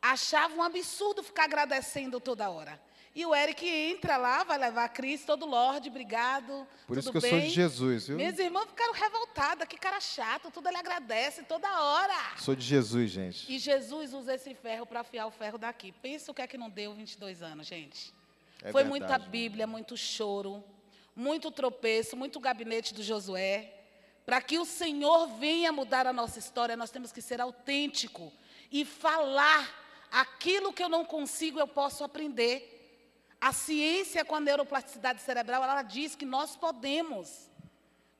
[0.00, 2.80] achava um absurdo ficar agradecendo toda hora.
[3.14, 6.66] E o Eric entra lá, vai levar a Cris, todo Lorde, obrigado.
[6.86, 7.48] Por isso que eu sou bem?
[7.48, 8.16] de Jesus, viu?
[8.16, 12.14] Minhas irmãs ficaram revoltadas, que cara chato, tudo ele agradece toda hora.
[12.36, 13.52] Sou de Jesus, gente.
[13.52, 15.90] E Jesus usa esse ferro para afiar o ferro daqui.
[15.90, 18.14] Pensa o que é que não deu 22 anos, gente.
[18.62, 19.18] É Foi verdade, muita?
[19.18, 20.62] Bíblia, muito choro,
[21.16, 23.74] muito tropeço, muito gabinete do Josué.
[24.24, 28.32] Para que o Senhor venha mudar a nossa história, nós temos que ser autêntico
[28.70, 32.74] e falar aquilo que eu não consigo, eu posso aprender.
[33.40, 37.48] A ciência com a neuroplasticidade cerebral, ela diz que nós podemos.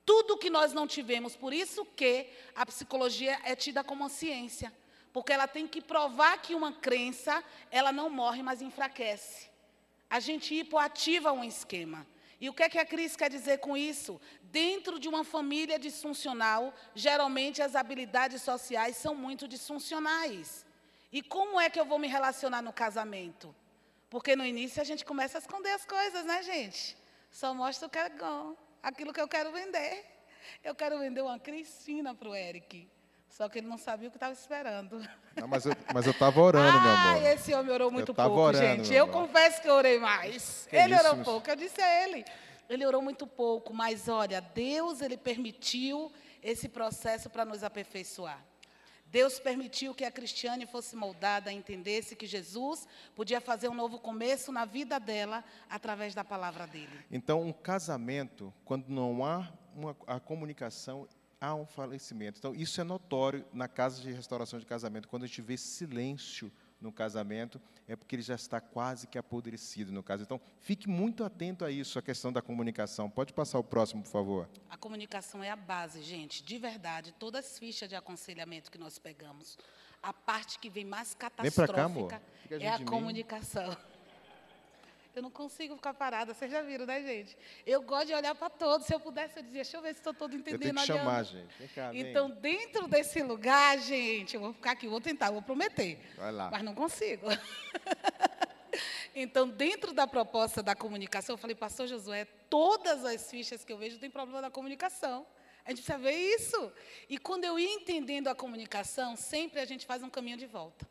[0.05, 4.73] Tudo que nós não tivemos, por isso que a psicologia é tida como uma ciência,
[5.13, 9.51] porque ela tem que provar que uma crença, ela não morre, mas enfraquece.
[10.09, 12.07] A gente hipoativa um esquema.
[12.41, 14.21] E o que é que a Cris quer dizer com isso?
[14.45, 20.65] Dentro de uma família disfuncional, geralmente as habilidades sociais são muito disfuncionais.
[21.13, 23.55] E como é que eu vou me relacionar no casamento?
[24.11, 26.97] Porque no início a gente começa a esconder as coisas, né, gente?
[27.31, 30.05] Só mostra o que é bom, aquilo que eu quero vender.
[30.65, 32.89] Eu quero vender uma Cristina para o Eric.
[33.29, 34.99] Só que ele não sabia o que estava esperando.
[35.37, 37.23] Não, mas, eu, mas eu tava orando, meu Ah, amor.
[37.27, 38.95] esse homem orou muito tava pouco, orando, gente.
[38.95, 39.27] Eu amor.
[39.29, 40.67] confesso que eu orei mais.
[40.69, 42.25] Que ele isso, orou pouco, eu disse a ele.
[42.69, 46.11] Ele orou muito pouco, mas olha, Deus ele permitiu
[46.43, 48.43] esse processo para nos aperfeiçoar.
[49.11, 54.53] Deus permitiu que a Cristiane fosse moldada, entendesse que Jesus podia fazer um novo começo
[54.53, 56.93] na vida dela através da palavra dele.
[57.11, 61.09] Então, um casamento, quando não há uma, a comunicação,
[61.41, 62.39] há um falecimento.
[62.39, 65.09] Então, isso é notório na casa de restauração de casamento.
[65.09, 69.91] Quando a gente vê silêncio no casamento, é porque ele já está quase que apodrecido
[69.91, 70.23] no caso.
[70.23, 73.09] Então, fique muito atento a isso, a questão da comunicação.
[73.09, 74.49] Pode passar o próximo, por favor.
[74.69, 76.43] A comunicação é a base, gente.
[76.43, 79.59] De verdade, todas as fichas de aconselhamento que nós pegamos,
[80.03, 83.77] a parte que vem mais cá, catastrófica Fica é a comunicação.
[85.19, 87.37] Eu não consigo ficar parada, vocês já viram, né, gente?
[87.67, 88.87] Eu gosto de olhar para todos.
[88.87, 90.61] Se eu pudesse, eu dizia, deixa eu ver se estou todo Eu entendendo.
[90.61, 91.59] tenho que chamar, gente.
[91.59, 92.01] Vem cá, vem.
[92.03, 95.99] Então, dentro desse lugar, gente, eu vou ficar aqui, vou tentar, vou prometer.
[96.17, 96.51] Vai lá.
[96.53, 97.27] Mas não consigo.
[99.13, 103.77] então, dentro da proposta da comunicação, eu falei, pastor Josué, todas as fichas que eu
[103.77, 105.27] vejo têm problema da comunicação.
[105.65, 106.73] A gente precisa ver isso.
[107.09, 110.87] E quando eu ia entendendo a comunicação, sempre a gente faz um caminho de volta.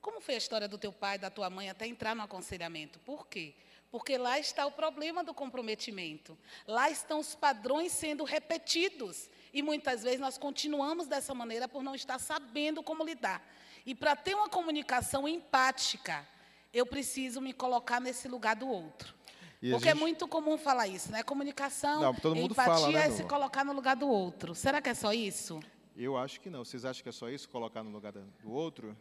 [0.00, 2.98] Como foi a história do teu pai, da tua mãe, até entrar no aconselhamento?
[3.00, 3.54] Por quê?
[3.90, 6.38] Porque lá está o problema do comprometimento.
[6.66, 9.28] Lá estão os padrões sendo repetidos.
[9.52, 13.42] E muitas vezes nós continuamos dessa maneira por não estar sabendo como lidar.
[13.84, 16.26] E para ter uma comunicação empática,
[16.72, 19.12] eu preciso me colocar nesse lugar do outro.
[19.60, 21.22] E Porque é gente- muito comum falar isso, né?
[21.22, 24.54] Comunicação, Não, empatia fala, né, é se colocar no lugar do outro.
[24.54, 25.60] Será que é só isso?
[25.96, 26.64] Eu acho que não.
[26.64, 28.96] Vocês acham que é só isso, colocar no lugar do outro?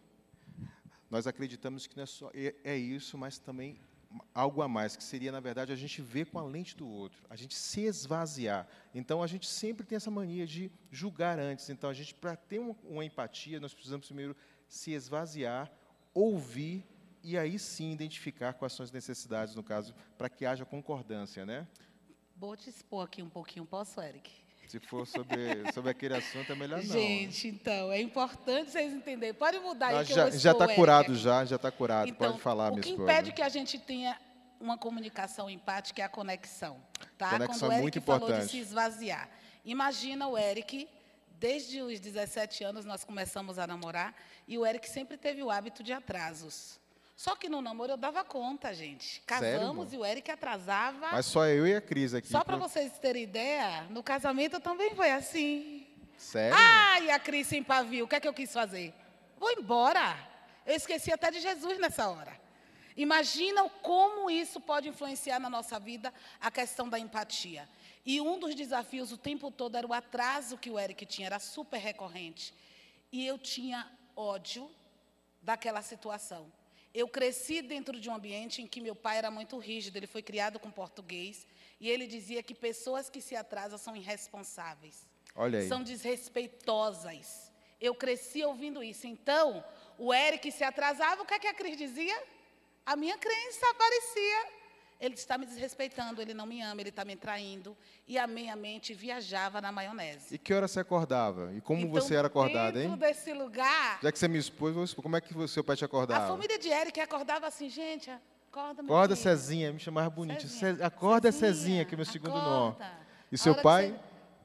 [1.10, 3.80] Nós acreditamos que não é só é, é isso, mas também
[4.34, 7.22] algo a mais, que seria, na verdade, a gente ver com a lente do outro,
[7.30, 8.68] a gente se esvaziar.
[8.94, 11.70] Então, a gente sempre tem essa mania de julgar antes.
[11.70, 14.36] Então, a gente, para ter uma, uma empatia, nós precisamos primeiro
[14.68, 15.72] se esvaziar,
[16.14, 16.84] ouvir
[17.24, 21.68] e aí sim identificar quais são as necessidades, no caso, para que haja concordância, né?
[22.36, 24.32] Vou te expor aqui um pouquinho, posso, Eric?
[24.70, 26.94] Se for sobre, sobre aquele assunto, é melhor não.
[26.94, 29.34] Gente, então, é importante vocês entenderem.
[29.34, 32.08] Pode mudar aí Não, que já já está o curado, já, já está curado.
[32.08, 33.12] Então, Pode falar, o minha que esposa.
[33.12, 34.16] impede que a gente tenha
[34.60, 36.80] uma comunicação empática é a conexão.
[37.18, 37.32] Tá?
[37.32, 38.52] Conexão Quando o é Eric muito falou de importante.
[38.52, 39.28] se esvaziar.
[39.66, 40.88] Imagina o Eric,
[41.40, 44.14] desde os 17 anos nós começamos a namorar,
[44.48, 46.79] e o Eric sempre teve o hábito de atrasos.
[47.20, 49.22] Só que no namoro eu dava conta, gente.
[49.28, 49.94] Sério, Casamos amor?
[49.94, 51.10] e o Eric atrasava.
[51.12, 52.30] Mas só eu e a Cris aqui.
[52.30, 55.86] Só para pro- vocês terem ideia, no casamento também foi assim.
[56.18, 56.58] Sério?
[56.58, 58.94] Ah, e a Cris sem pavio, o que é que eu quis fazer?
[59.38, 60.18] Vou embora.
[60.66, 62.40] Eu esqueci até de Jesus nessa hora.
[62.96, 67.68] Imagina como isso pode influenciar na nossa vida a questão da empatia.
[68.06, 71.40] E um dos desafios o tempo todo era o atraso que o Eric tinha, era
[71.40, 72.54] super recorrente.
[73.12, 74.72] E eu tinha ódio
[75.42, 76.50] daquela situação.
[76.94, 80.22] Eu cresci dentro de um ambiente em que meu pai era muito rígido, ele foi
[80.22, 81.46] criado com português,
[81.80, 85.68] e ele dizia que pessoas que se atrasam são irresponsáveis Olha aí.
[85.68, 87.52] são desrespeitosas.
[87.80, 89.08] Eu cresci ouvindo isso.
[89.08, 89.64] Então,
[89.98, 92.22] o Eric se atrasava, o que, é que a Cris dizia?
[92.86, 94.59] A minha crença aparecia.
[95.00, 97.76] Ele está me desrespeitando, ele não me ama, ele está me traindo.
[98.06, 100.36] E a minha mente viajava na maionese.
[100.36, 101.54] E que hora você acordava?
[101.54, 102.98] E como Então, você era acordada, hein?
[102.98, 105.02] desse lugar, Já que você me expôs, vou expor.
[105.04, 106.28] como é que o seu pai te a acordava?
[106.28, 108.12] família de Eric acordava assim, gente,
[108.52, 109.24] acorda, meu Acorda, filho.
[109.30, 110.42] Cezinha, me chamava bonito.
[110.48, 110.76] Cezinha.
[110.76, 112.74] Ce- Acorda, Cezinha, que é meu segundo nome.
[112.74, 112.92] acorda.
[113.32, 113.98] E A seu pai?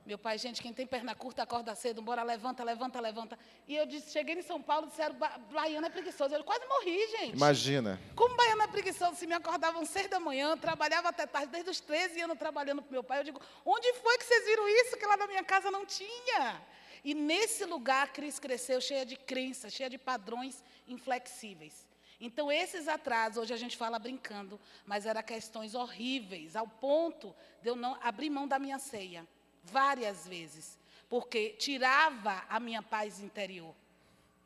[0.06, 3.38] Meu pai, gente, quem tem perna curta, acorda cedo, bora, levanta, levanta, levanta.
[3.66, 6.34] E eu disse, cheguei em São Paulo, disseram, "Ba- baiano é preguiçoso.
[6.34, 7.36] Eu quase morri, gente.
[7.36, 7.98] Imagina.
[8.14, 11.80] Como baiano é preguiçoso, se me acordavam seis da manhã, trabalhava até tarde, desde os
[11.80, 13.20] 13 anos trabalhando para meu pai.
[13.20, 14.96] Eu digo, onde foi que vocês viram isso?
[14.98, 16.60] Que lá na minha casa não tinha.
[17.02, 21.86] E nesse lugar a Cris cresceu cheia de crenças, cheia de padrões inflexíveis.
[22.20, 27.68] Então, esses atrasos, hoje a gente fala brincando, mas eram questões horríveis, ao ponto de
[27.70, 29.26] eu não abrir mão da minha ceia,
[29.64, 33.74] várias vezes, porque tirava a minha paz interior.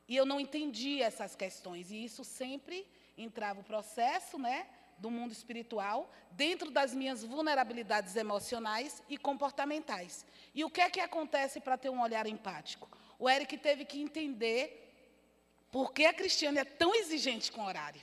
[0.08, 1.90] E eu não entendia essas questões.
[1.90, 4.66] E isso sempre entrava o processo né,
[4.96, 10.24] do mundo espiritual dentro das minhas vulnerabilidades emocionais e comportamentais.
[10.54, 12.88] E o que é que acontece para ter um olhar empático?
[13.18, 14.86] O Eric teve que entender
[15.70, 18.00] por que a Cristiane é tão exigente com o horário.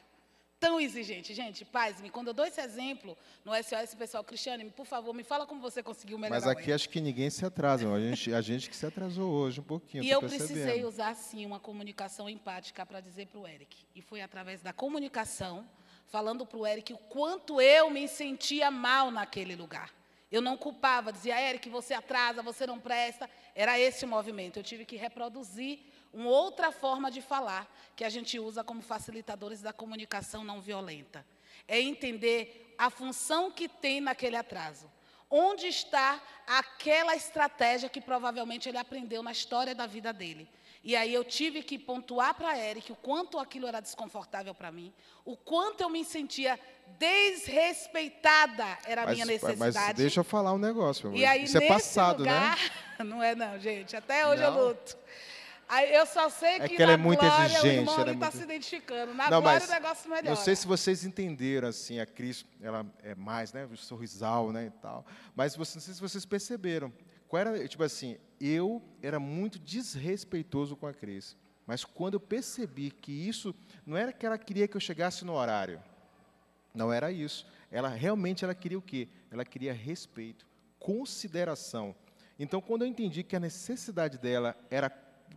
[0.65, 1.31] Tão exigente.
[1.35, 2.09] Gente, paz-me.
[2.09, 5.83] Quando eu dou esse exemplo no SOS, pessoal, Cristiane, por favor, me fala como você
[5.83, 7.87] conseguiu melhorar Mas aqui acho que ninguém se atrasa.
[7.87, 10.03] A gente, a gente que se atrasou hoje um pouquinho.
[10.03, 10.47] E eu percebendo.
[10.47, 13.77] precisei usar, sim, uma comunicação empática para dizer para o Eric.
[13.95, 15.69] E foi através da comunicação,
[16.07, 19.93] falando para o Eric o quanto eu me sentia mal naquele lugar.
[20.31, 23.29] Eu não culpava, dizia, Eric, você atrasa, você não presta.
[23.53, 24.57] Era esse o movimento.
[24.57, 25.79] Eu tive que reproduzir
[26.15, 31.25] uma outra forma de falar, que a gente usa como facilitadores da comunicação não violenta.
[31.67, 34.89] É entender a função que tem naquele atraso.
[35.29, 40.47] Onde está aquela estratégia que provavelmente ele aprendeu na história da vida dele?
[40.83, 44.93] E aí eu tive que pontuar para Eric o quanto aquilo era desconfortável para mim,
[45.25, 46.59] o quanto eu me sentia
[46.99, 49.97] desrespeitada era a Mas, minha mas necessidade.
[49.97, 51.09] deixa eu falar um negócio.
[51.09, 52.69] meu E aí, Isso é passado, lugar, né?
[53.03, 53.95] Não é não, gente.
[53.95, 54.67] Até hoje eu Não?
[54.67, 54.95] luto.
[55.67, 58.09] Aí eu só sei É que, que ela é muito glória o exigente, irmão ela
[58.09, 59.13] é está muito- se identificando.
[59.15, 60.29] Na Não, glória mas o negócio melhora.
[60.29, 64.67] Não sei se vocês entenderam, assim, a Cris, ela é mais, né, o sorrisal, né,
[64.67, 65.05] e tal.
[65.35, 66.93] Mas você, não sei se vocês perceberam.
[67.27, 71.35] Qual era, tipo assim, eu era muito desrespeitoso com a Cris.
[71.65, 73.55] Mas quando eu percebi que isso
[73.85, 75.81] não era que ela queria que eu chegasse no horário,
[76.75, 77.47] não era isso.
[77.71, 79.07] Ela realmente ela queria o quê?
[79.31, 80.45] Ela queria respeito,
[80.77, 81.95] consideração.
[82.37, 84.89] Então, quando eu entendi que a necessidade dela era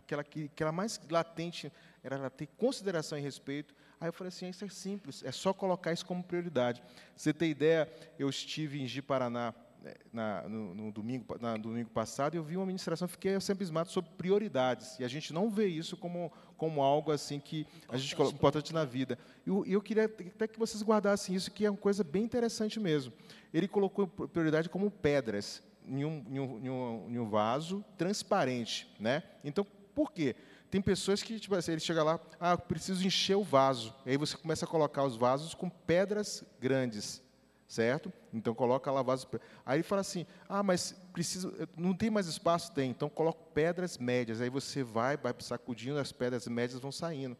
[0.05, 1.71] que ela que que ela mais latente
[2.03, 5.53] era ela ter consideração e respeito, aí eu falei assim, isso é simples, é só
[5.53, 6.81] colocar isso como prioridade.
[7.15, 11.89] Você ter ideia, eu estive em Ji Paraná né, na, no, no domingo, na, domingo
[11.89, 14.99] passado e eu vi uma ministração, fiquei sempre esmado sobre prioridades.
[14.99, 18.73] E a gente não vê isso como, como algo assim que a gente colo- importante
[18.73, 19.17] na vida.
[19.45, 22.79] E eu, eu queria até que vocês guardassem isso, que é uma coisa bem interessante
[22.79, 23.13] mesmo.
[23.53, 28.93] Ele colocou prioridade como pedras em um, em um, em um, em um vaso transparente.
[28.99, 29.23] Né?
[29.43, 29.65] Então,
[29.99, 30.33] por quê?
[30.71, 33.93] Tem pessoas que, tipo assim, ele chega lá, ah, preciso encher o vaso.
[34.05, 37.21] E aí você começa a colocar os vasos com pedras grandes,
[37.67, 38.09] certo?
[38.33, 39.27] Então coloca lá vasos.
[39.65, 42.71] Aí ele fala assim, ah, mas preciso, não tem mais espaço?
[42.71, 42.89] Tem.
[42.89, 44.39] Então coloca pedras médias.
[44.39, 47.35] Aí você vai, vai sacudindo, as pedras médias vão saindo.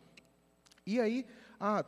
[0.86, 1.26] E aí,
[1.62, 1.86] ah,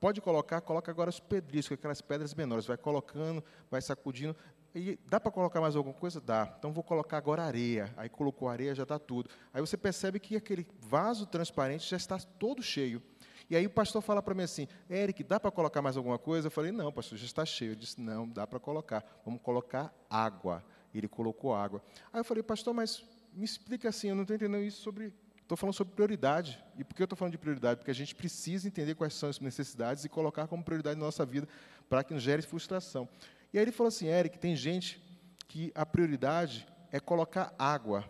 [0.00, 2.66] pode colocar, coloca agora os pedriscos, aquelas pedras menores.
[2.66, 4.34] Vai colocando, vai sacudindo.
[4.74, 6.20] E dá para colocar mais alguma coisa?
[6.20, 6.54] Dá.
[6.58, 7.92] Então vou colocar agora areia.
[7.96, 9.30] Aí colocou areia, já está tudo.
[9.52, 13.02] Aí você percebe que aquele vaso transparente já está todo cheio.
[13.50, 16.48] E aí o pastor fala para mim assim, Eric, dá para colocar mais alguma coisa?
[16.48, 17.72] Eu falei, não, pastor, já está cheio.
[17.72, 19.04] Eu disse, não, dá para colocar.
[19.24, 20.62] Vamos colocar água.
[20.94, 21.82] Ele colocou água.
[22.12, 25.12] Aí eu falei, pastor, mas me explica assim, eu não estou entendendo isso sobre
[25.48, 26.62] Estou falando sobre prioridade.
[26.76, 27.78] E por que eu estou falando de prioridade?
[27.78, 31.24] Porque a gente precisa entender quais são as necessidades e colocar como prioridade na nossa
[31.24, 31.48] vida
[31.88, 33.08] para que não gere frustração.
[33.52, 35.00] E aí ele falou assim, Eric, tem gente
[35.46, 38.04] que a prioridade é colocar água.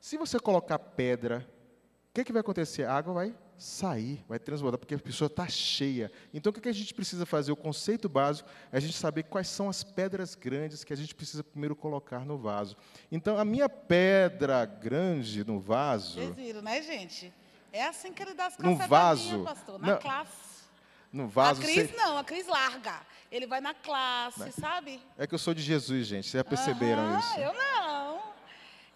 [0.00, 1.46] Se você colocar pedra,
[2.10, 2.84] o que, que vai acontecer?
[2.84, 6.10] A água vai sair, vai transbordar, porque a pessoa está cheia.
[6.34, 7.52] Então, o que, que a gente precisa fazer?
[7.52, 11.14] O conceito básico é a gente saber quais são as pedras grandes que a gente
[11.14, 12.76] precisa primeiro colocar no vaso.
[13.10, 17.32] Então, a minha pedra grande no vaso, Vocês viram, né, gente?
[17.72, 19.44] É assim que ele dá as No vaso.
[19.44, 20.51] pastor, na Não, classe.
[21.12, 23.06] No vaso, a Cris você- não, a Cris larga.
[23.30, 25.00] Ele vai na classe, sabe?
[25.18, 26.24] é que eu sou de Jesus, gente.
[26.28, 27.40] Vocês já perceberam Aham, isso?
[27.40, 28.32] Eu não.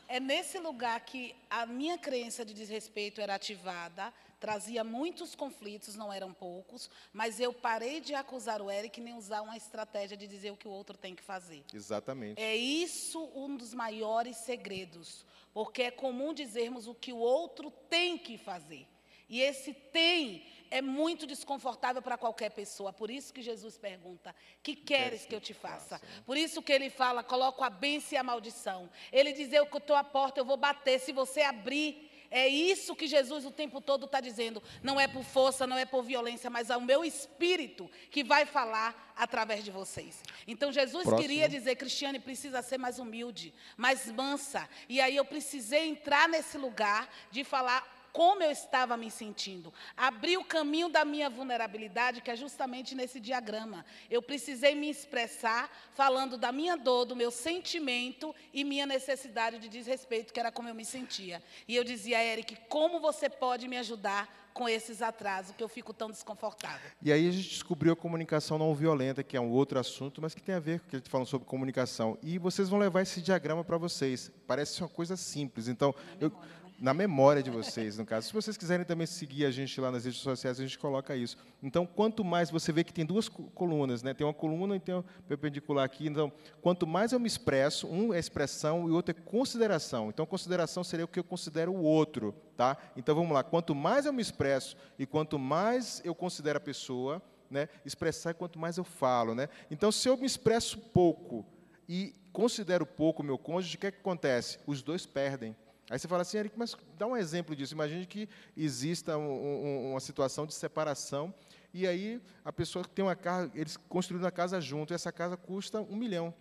[0.08, 6.12] É nesse lugar que a minha crença de desrespeito era ativada, trazia muitos conflitos, não
[6.12, 10.52] eram poucos, mas eu parei de acusar o Eric nem usar uma estratégia de dizer
[10.52, 11.64] o que o outro tem que fazer.
[11.74, 12.40] Exatamente.
[12.40, 18.16] É isso um dos maiores segredos, porque é comum dizermos o que o outro tem
[18.16, 18.86] que fazer.
[19.28, 22.92] E esse tem é muito desconfortável para qualquer pessoa.
[22.92, 26.90] Por isso que Jesus pergunta: "Que queres que eu te faça?" Por isso que ele
[26.90, 30.56] fala: "Coloco a bênção e a maldição." Ele diz: "Eu estou à porta, eu vou
[30.56, 30.98] bater.
[31.00, 34.62] Se você abrir, É isso que Jesus o tempo todo está dizendo.
[34.82, 38.44] Não é por força, não é por violência, mas é o meu espírito que vai
[38.44, 40.22] falar através de vocês.
[40.46, 41.20] Então Jesus Próximo.
[41.20, 44.68] queria dizer, Cristiane precisa ser mais humilde, mais mansa.
[44.88, 49.70] E aí eu precisei entrar nesse lugar de falar como eu estava me sentindo.
[49.94, 53.84] Abri o caminho da minha vulnerabilidade, que é justamente nesse diagrama.
[54.10, 59.68] Eu precisei me expressar falando da minha dor, do meu sentimento e minha necessidade de
[59.68, 61.42] desrespeito, que era como eu me sentia.
[61.68, 65.92] E eu dizia, Eric, como você pode me ajudar com esses atrasos, que eu fico
[65.92, 66.90] tão desconfortável.
[67.02, 70.34] E aí a gente descobriu a comunicação não violenta, que é um outro assunto, mas
[70.34, 72.16] que tem a ver com o que a gente falando sobre comunicação.
[72.22, 74.32] E vocês vão levar esse diagrama para vocês.
[74.46, 75.68] Parece uma coisa simples.
[75.68, 76.32] Então, eu,
[76.78, 78.26] na memória de vocês, no caso.
[78.26, 81.36] Se vocês quiserem também seguir a gente lá nas redes sociais, a gente coloca isso.
[81.62, 84.12] Então, quanto mais você vê que tem duas colunas, né?
[84.12, 86.06] Tem uma coluna e tem um perpendicular aqui.
[86.06, 90.10] Então, quanto mais eu me expresso, um é expressão e o outro é consideração.
[90.10, 92.76] Então, consideração seria o que eu considero o outro, tá?
[92.96, 93.42] Então, vamos lá.
[93.42, 97.68] Quanto mais eu me expresso e quanto mais eu considero a pessoa, né?
[97.84, 99.48] Expressar é quanto mais eu falo, né?
[99.70, 101.46] Então, se eu me expresso pouco
[101.88, 104.58] e considero pouco o meu cônjuge, o que, é que acontece?
[104.66, 105.56] Os dois perdem.
[105.88, 107.74] Aí você fala assim, Eric, mas dá um exemplo disso.
[107.74, 111.32] Imagine que exista um, um, uma situação de separação
[111.76, 115.36] e aí a pessoa tem uma casa, eles construíram uma casa junto, e essa casa
[115.36, 116.32] custa um milhão.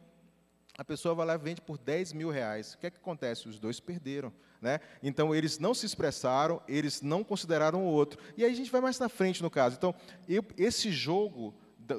[0.77, 2.73] A pessoa vai lá e vende por 10 mil reais.
[2.73, 3.49] O que é que acontece?
[3.49, 4.31] Os dois perderam.
[4.61, 4.79] Né?
[5.03, 8.17] Então, eles não se expressaram, eles não consideraram o outro.
[8.37, 9.75] E aí a gente vai mais na frente, no caso.
[9.75, 9.93] Então,
[10.27, 11.95] eu, esse jogo da,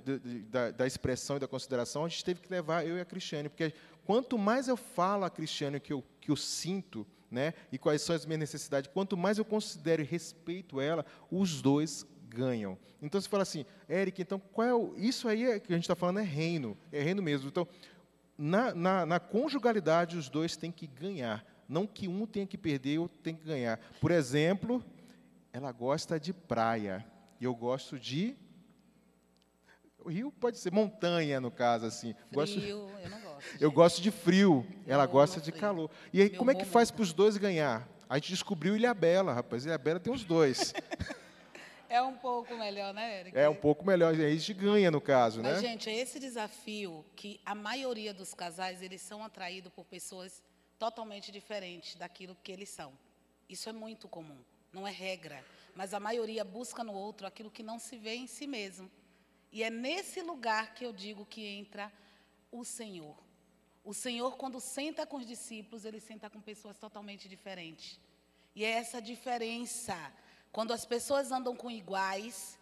[0.51, 3.51] da, da, expressão e da consideração, a gente teve que levar eu e a Cristiane,
[3.51, 3.75] porque
[4.05, 7.55] quanto mais eu falo a Cristiane que eu, que eu sinto, né?
[7.71, 8.91] E quais são as minhas necessidades.
[8.93, 12.79] Quanto mais eu considero e respeito ela, os dois ganham.
[13.01, 15.85] Então você fala assim, Eric, então qual é o, isso aí é, que a gente
[15.85, 17.49] está falando é reino, é reino mesmo.
[17.49, 17.67] Então
[18.39, 22.99] na, na, na, conjugalidade os dois têm que ganhar, não que um tenha que perder
[22.99, 23.79] ou tem que ganhar.
[24.01, 24.85] Por exemplo,
[25.53, 27.05] ela gosta de praia
[27.41, 28.37] e eu gosto de
[30.09, 32.15] rio pode ser montanha, no caso, assim.
[32.15, 33.37] Frio, gosto, eu não gosto.
[33.61, 35.61] Eu gosto de frio, ela gosta de frio.
[35.61, 35.91] calor.
[36.13, 37.87] E aí, Meu como é que faz para os dois ganhar?
[38.09, 39.65] A gente descobriu Ilha Bela, rapaz.
[39.67, 40.73] Ilha Bela tem os dois.
[41.89, 43.39] É um pouco melhor, né, Eric?
[43.39, 44.13] É um pouco melhor.
[44.13, 45.69] A gente ganha, no caso, Mas, né?
[45.69, 50.43] gente, é esse desafio que a maioria dos casais, eles são atraídos por pessoas
[50.79, 52.93] totalmente diferentes daquilo que eles são.
[53.49, 54.39] Isso é muito comum,
[54.73, 55.45] não é regra.
[55.75, 58.91] Mas a maioria busca no outro aquilo que não se vê em si mesmo.
[59.57, 61.91] E é nesse lugar que eu digo que entra
[62.53, 63.17] o Senhor.
[63.83, 67.99] O Senhor, quando senta com os discípulos, ele senta com pessoas totalmente diferentes.
[68.55, 69.97] E é essa diferença.
[70.53, 72.59] Quando as pessoas andam com iguais,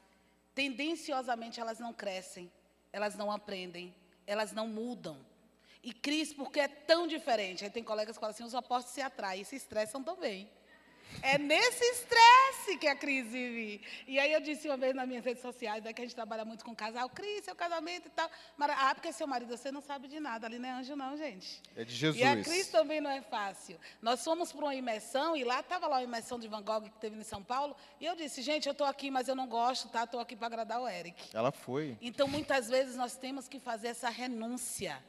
[0.54, 2.48] tendenciosamente elas não crescem,
[2.92, 3.92] elas não aprendem,
[4.24, 5.18] elas não mudam.
[5.82, 7.64] E Cris, porque é tão diferente.
[7.64, 10.48] Aí tem colegas que falam assim: os apóstolos se atraem se estressam também.
[11.22, 13.80] É nesse estresse que a Cris vive.
[14.06, 16.44] E aí eu disse uma vez nas minhas redes sociais, né, que a gente trabalha
[16.44, 18.30] muito com casal, Cris, seu casamento e tal.
[18.58, 21.62] Ah, porque seu marido, você não sabe de nada, ali não é anjo não, gente.
[21.76, 22.20] É de Jesus.
[22.20, 23.78] E a Cris também não é fácil.
[24.02, 26.98] Nós fomos para uma imersão, e lá estava lá uma imersão de Van Gogh que
[26.98, 29.88] teve em São Paulo, e eu disse, gente, eu estou aqui, mas eu não gosto,
[29.88, 30.04] tá?
[30.04, 31.34] Estou aqui para agradar o Eric.
[31.34, 31.96] Ela foi.
[32.00, 35.02] Então, muitas vezes, nós temos que fazer essa renúncia.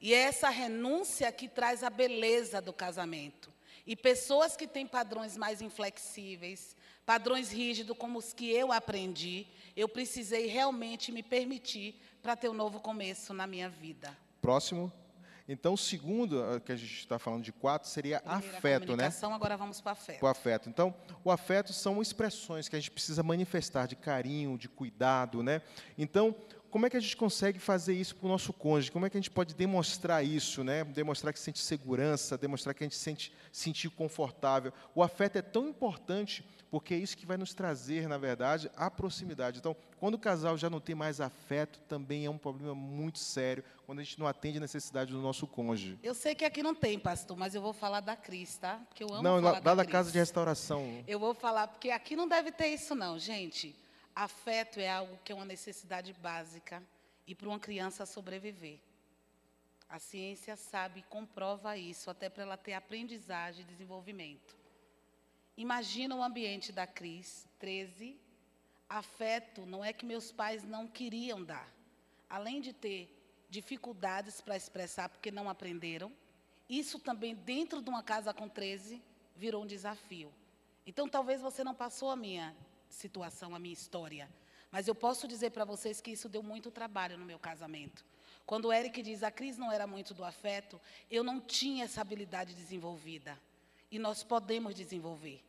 [0.00, 3.51] E é essa renúncia que traz a beleza do casamento.
[3.86, 9.88] E pessoas que têm padrões mais inflexíveis, padrões rígidos como os que eu aprendi, eu
[9.88, 14.16] precisei realmente me permitir para ter um novo começo na minha vida.
[14.40, 14.92] Próximo.
[15.48, 19.12] Então, o segundo, eh, que a gente está falando de quatro, seria Primeira afeto, né?
[19.22, 20.18] agora vamos para o afeto.
[20.20, 20.68] Para o afeto.
[20.68, 25.60] Então, o afeto são expressões que a gente precisa manifestar de carinho, de cuidado, né?
[25.98, 26.34] Então,
[26.72, 28.90] como é que a gente consegue fazer isso para o nosso cônjuge?
[28.90, 30.82] Como é que a gente pode demonstrar isso, né?
[30.82, 34.72] Demonstrar que sente segurança, demonstrar que a gente se sente sentir confortável.
[34.94, 38.90] O afeto é tão importante porque é isso que vai nos trazer, na verdade, a
[38.90, 39.58] proximidade.
[39.58, 43.62] Então, quando o casal já não tem mais afeto, também é um problema muito sério
[43.84, 45.98] quando a gente não atende a necessidade do nosso cônjuge.
[46.02, 48.80] Eu sei que aqui não tem, pastor, mas eu vou falar da Cris, tá?
[48.88, 51.04] Porque eu amo não, falar lá, da, lá da casa de restauração.
[51.06, 53.76] Eu vou falar porque aqui não deve ter isso não, gente.
[54.14, 56.82] Afeto é algo que é uma necessidade básica
[57.26, 58.78] e para uma criança sobreviver.
[59.88, 64.56] A ciência sabe e comprova isso, até para ela ter aprendizagem e desenvolvimento.
[65.56, 68.18] Imagina o ambiente da Cris, 13.
[68.88, 71.70] Afeto não é que meus pais não queriam dar.
[72.28, 73.08] Além de ter
[73.50, 76.10] dificuldades para expressar porque não aprenderam,
[76.68, 79.02] isso também dentro de uma casa com 13
[79.36, 80.32] virou um desafio.
[80.86, 82.56] Então talvez você não passou a minha
[82.92, 84.28] situação, a minha história.
[84.70, 88.04] Mas eu posso dizer para vocês que isso deu muito trabalho no meu casamento.
[88.46, 90.80] Quando o Eric diz a Cris não era muito do afeto,
[91.10, 93.38] eu não tinha essa habilidade desenvolvida.
[93.90, 95.42] E nós podemos desenvolver.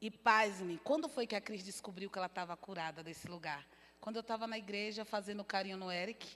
[0.00, 3.66] E paz-me, quando foi que a Cris descobriu que ela estava curada desse lugar?
[4.00, 6.26] Quando eu estava na igreja fazendo carinho no Eric,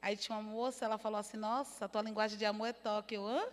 [0.00, 3.16] aí tinha uma moça, ela falou assim: Nossa, a tua linguagem de amor é toque.
[3.16, 3.44] Eu, hã?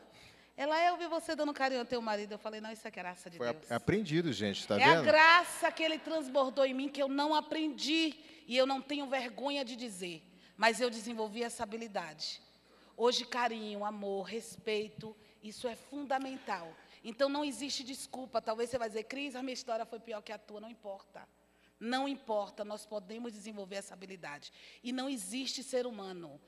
[0.58, 2.32] Ela, eu vi você dando carinho ao teu marido.
[2.34, 3.72] Eu falei: Não, isso é graça de Foi Deus.
[3.72, 5.06] aprendido, gente, tá é a vendo?
[5.06, 8.16] graça que ele transbordou em mim que eu não aprendi
[8.48, 10.24] e eu não tenho vergonha de dizer,
[10.56, 12.42] mas eu desenvolvi essa habilidade.
[12.96, 16.74] Hoje, carinho, amor, respeito, isso é fundamental.
[17.04, 18.42] Então, não existe desculpa.
[18.42, 20.62] Talvez você vai dizer, Cris, a minha história foi pior que a tua.
[20.62, 21.28] Não importa.
[21.78, 24.52] Não importa, nós podemos desenvolver essa habilidade.
[24.82, 26.40] E não existe ser humano,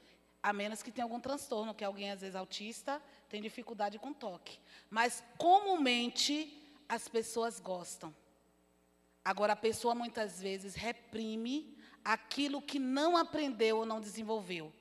[0.42, 4.60] a menos que tenha algum transtorno, que alguém, às vezes, autista, tem dificuldade com toque.
[4.90, 6.54] Mas, comumente,
[6.88, 8.14] as pessoas gostam.
[9.24, 14.72] Agora, a pessoa, muitas vezes, reprime aquilo que não aprendeu ou não desenvolveu.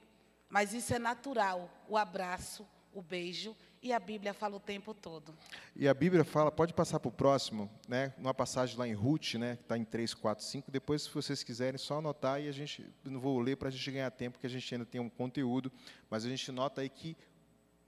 [0.48, 5.36] Mas isso é natural, o abraço, o beijo, e a Bíblia fala o tempo todo.
[5.74, 8.14] E a Bíblia fala, pode passar para o próximo, né?
[8.18, 9.56] Uma passagem lá em Ruth, né?
[9.56, 10.70] Que está em 3, 4, 5.
[10.70, 13.90] Depois, se vocês quiserem, só anotar e a gente não vou ler para a gente
[13.90, 15.70] ganhar tempo, porque a gente ainda tem um conteúdo,
[16.08, 17.16] mas a gente nota aí que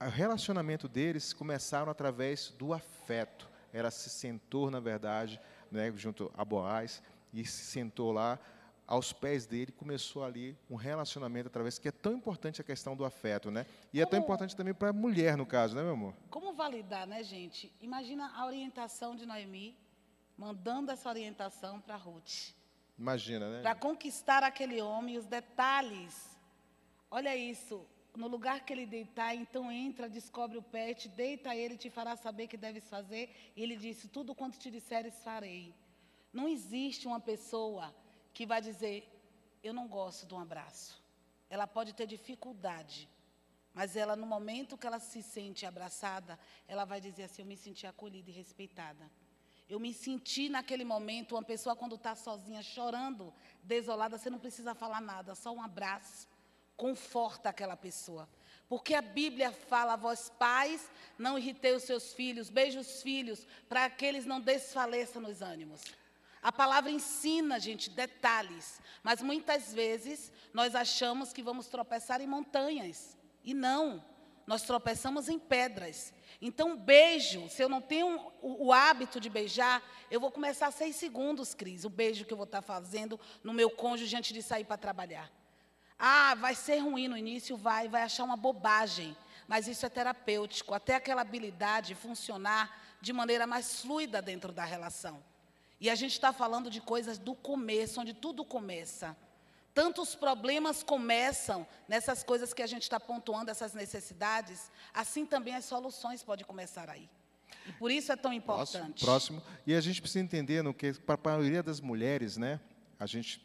[0.01, 3.49] o relacionamento deles começaram através do afeto.
[3.73, 5.39] Ela se sentou, na verdade,
[5.71, 8.39] né, junto a Boaz, e se sentou lá
[8.87, 13.05] aos pés dele, começou ali um relacionamento através, que é tão importante a questão do
[13.05, 13.67] afeto, né?
[13.93, 16.15] E é tão Como- importante também para a mulher, no caso, né, meu amor?
[16.31, 17.71] Como validar, né, gente?
[17.81, 19.77] Imagina a orientação de Noemi,
[20.35, 22.55] mandando essa orientação para Ruth.
[22.97, 23.61] Imagina, né?
[23.61, 26.35] Para conquistar aquele homem, os detalhes.
[27.11, 27.85] Olha isso.
[28.15, 32.47] No lugar que ele deitar, então entra, descobre o pet, deita ele, te fará saber
[32.47, 33.53] que deves fazer.
[33.55, 35.73] E ele disse: Tudo quanto te disseres, farei.
[36.33, 37.95] Não existe uma pessoa
[38.33, 39.07] que vai dizer:
[39.63, 41.01] Eu não gosto de um abraço.
[41.49, 43.07] Ela pode ter dificuldade,
[43.73, 46.37] mas ela, no momento que ela se sente abraçada,
[46.67, 49.09] ela vai dizer assim: Eu me senti acolhida e respeitada.
[49.69, 53.31] Eu me senti naquele momento, uma pessoa quando está sozinha, chorando,
[53.63, 56.27] desolada, você não precisa falar nada, só um abraço.
[56.79, 58.25] Conforta aquela pessoa.
[58.69, 63.89] Porque a Bíblia fala, vós pais, não irritei os seus filhos, beije os filhos, para
[63.89, 65.81] que eles não desfaleçam nos ânimos.
[66.41, 68.79] A palavra ensina, gente, detalhes.
[69.03, 73.17] Mas muitas vezes nós achamos que vamos tropeçar em montanhas.
[73.43, 74.01] E não.
[74.47, 76.13] Nós tropeçamos em pedras.
[76.41, 80.95] Então, beijo, se eu não tenho o, o hábito de beijar, eu vou começar seis
[80.95, 84.63] segundos, Cris, o beijo que eu vou estar fazendo no meu cônjuge antes de sair
[84.63, 85.29] para trabalhar.
[85.99, 89.15] Ah, vai ser ruim no início, vai, vai achar uma bobagem.
[89.47, 95.21] Mas isso é terapêutico, até aquela habilidade funcionar de maneira mais fluida dentro da relação.
[95.81, 99.15] E a gente está falando de coisas do começo, onde tudo começa.
[99.73, 105.65] Tantos problemas começam nessas coisas que a gente está pontuando, essas necessidades, assim também as
[105.65, 107.09] soluções podem começar aí.
[107.65, 109.05] E por isso é tão Próximo, importante.
[109.05, 109.43] próximo.
[109.65, 112.59] E a gente precisa entender no que para a maioria das mulheres, né?
[112.99, 113.41] A gente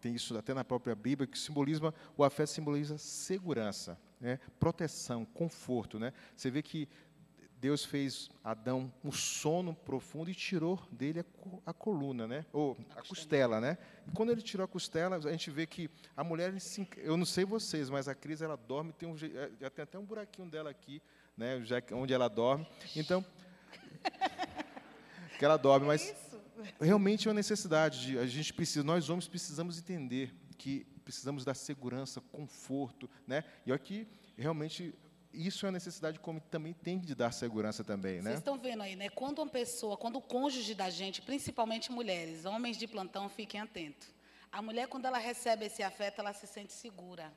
[0.00, 4.38] tem isso até na própria Bíblia que simboliza o afeto simboliza segurança, né?
[4.60, 6.12] Proteção, conforto, né?
[6.36, 6.88] Você vê que
[7.64, 12.44] Deus fez Adão um sono profundo e tirou dele a, a coluna, né?
[12.52, 13.78] Ou a costela, né?
[14.06, 16.54] E quando ele tirou a costela, a gente vê que a mulher,
[16.98, 19.98] eu não sei vocês, mas a Cris ela dorme, tem um, eh, já tem até
[19.98, 21.02] um buraquinho dela aqui,
[21.36, 21.62] né?
[21.64, 22.66] Já onde ela dorme.
[22.94, 23.24] Então,
[25.38, 26.23] que ela dorme, mas Isso.
[26.80, 28.06] Realmente é uma necessidade.
[28.06, 33.44] De, a gente precisa, nós homens precisamos entender que precisamos dar segurança, conforto, né?
[33.66, 34.94] E aqui realmente
[35.34, 38.34] isso é uma necessidade como também tem de dar segurança também, Vocês né?
[38.34, 39.08] estão vendo aí, né?
[39.08, 44.08] Quando uma pessoa, quando o cônjuge da gente, principalmente mulheres, homens de plantão, fiquem atentos.
[44.50, 47.32] A mulher, quando ela recebe esse afeto, ela se sente segura.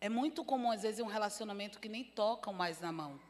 [0.00, 3.20] É muito comum, às vezes, um relacionamento que nem tocam mais na mão.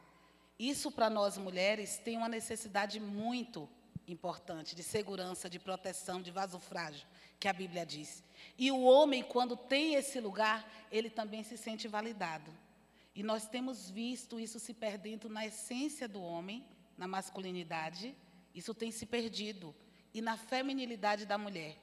[0.59, 3.67] Isso, para nós mulheres, tem uma necessidade muito
[4.07, 7.07] importante de segurança, de proteção, de vaso frágil,
[7.39, 8.23] que a Bíblia diz.
[8.57, 12.51] E o homem, quando tem esse lugar, ele também se sente validado.
[13.15, 16.65] E nós temos visto isso se perdendo na essência do homem,
[16.97, 18.15] na masculinidade,
[18.53, 19.73] isso tem se perdido,
[20.13, 21.77] e na feminilidade da mulher.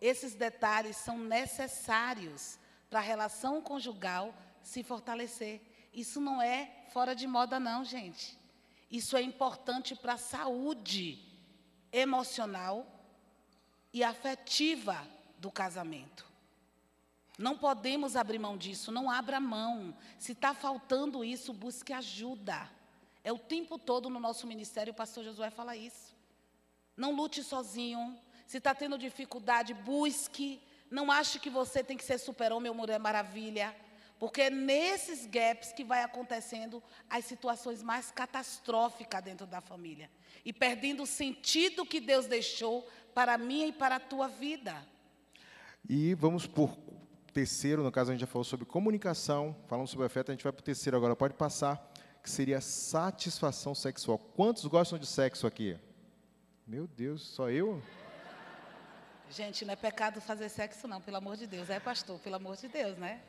[0.00, 2.58] Esses detalhes são necessários
[2.88, 5.60] para a relação conjugal se fortalecer.
[5.92, 8.38] Isso não é fora de moda, não, gente.
[8.90, 11.27] Isso é importante para a saúde
[11.92, 12.86] emocional
[13.92, 15.06] e afetiva
[15.38, 16.26] do casamento.
[17.38, 19.96] Não podemos abrir mão disso, não abra mão.
[20.18, 22.68] Se está faltando isso, busque ajuda.
[23.22, 26.16] É o tempo todo no nosso ministério, o pastor Josué fala isso.
[26.96, 28.18] Não lute sozinho.
[28.44, 30.60] Se está tendo dificuldade, busque.
[30.90, 33.76] Não ache que você tem que ser super-homem ou mulher maravilha.
[34.18, 40.10] Porque é nesses gaps que vai acontecendo as situações mais catastróficas dentro da família.
[40.44, 44.86] E perdendo o sentido que Deus deixou para a minha e para a tua vida.
[45.88, 46.76] E vamos por
[47.32, 50.52] terceiro, no caso a gente já falou sobre comunicação, falamos sobre afeto, a gente vai
[50.52, 51.92] para o terceiro agora, pode passar,
[52.22, 54.18] que seria satisfação sexual.
[54.18, 55.78] Quantos gostam de sexo aqui?
[56.66, 57.80] Meu Deus, só eu?
[59.30, 61.70] Gente, não é pecado fazer sexo, não, pelo amor de Deus.
[61.70, 63.20] É, pastor, pelo amor de Deus, né?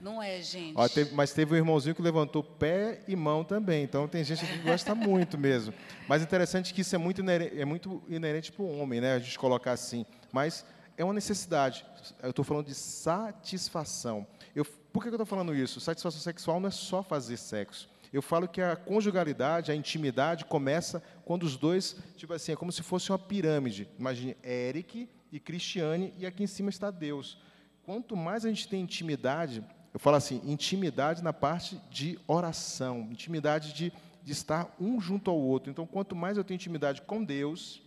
[0.00, 0.72] Não é, gente.
[0.76, 3.84] Ó, teve, mas teve um irmãozinho que levantou pé e mão também.
[3.84, 5.74] Então tem gente que gosta muito mesmo.
[6.08, 9.14] Mas interessante que isso é muito inerente, é muito inerente para o homem, né?
[9.14, 10.06] A gente colocar assim.
[10.32, 10.64] Mas
[10.96, 11.84] é uma necessidade.
[12.22, 14.26] Eu estou falando de satisfação.
[14.54, 15.80] Eu, por que eu estou falando isso?
[15.80, 17.88] Satisfação sexual não é só fazer sexo.
[18.12, 22.72] Eu falo que a conjugalidade, a intimidade começa quando os dois, tipo assim, é como
[22.72, 23.88] se fosse uma pirâmide.
[23.98, 27.38] Imagine Eric e Cristiane e aqui em cima está Deus.
[27.84, 33.72] Quanto mais a gente tem intimidade, eu falo assim, intimidade na parte de oração, intimidade
[33.72, 35.70] de, de estar um junto ao outro.
[35.70, 37.82] Então, quanto mais eu tenho intimidade com Deus,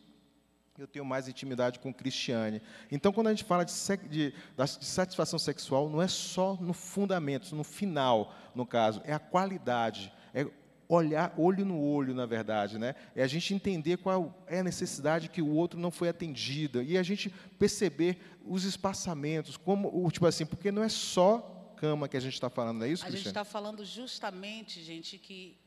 [0.77, 2.61] eu tenho mais intimidade com Cristiane.
[2.91, 3.73] Então, quando a gente fala de,
[4.09, 9.19] de, de, satisfação sexual, não é só no fundamento, no final, no caso, é a
[9.19, 10.47] qualidade, é
[10.89, 12.95] olhar olho no olho, na verdade, né?
[13.15, 16.97] É a gente entender qual é a necessidade que o outro não foi atendida e
[16.97, 21.52] a gente perceber os espaçamentos, como, tipo assim, porque não é só
[21.83, 25.59] cama que a gente está falando, é isso, A gente está falando justamente, gente, que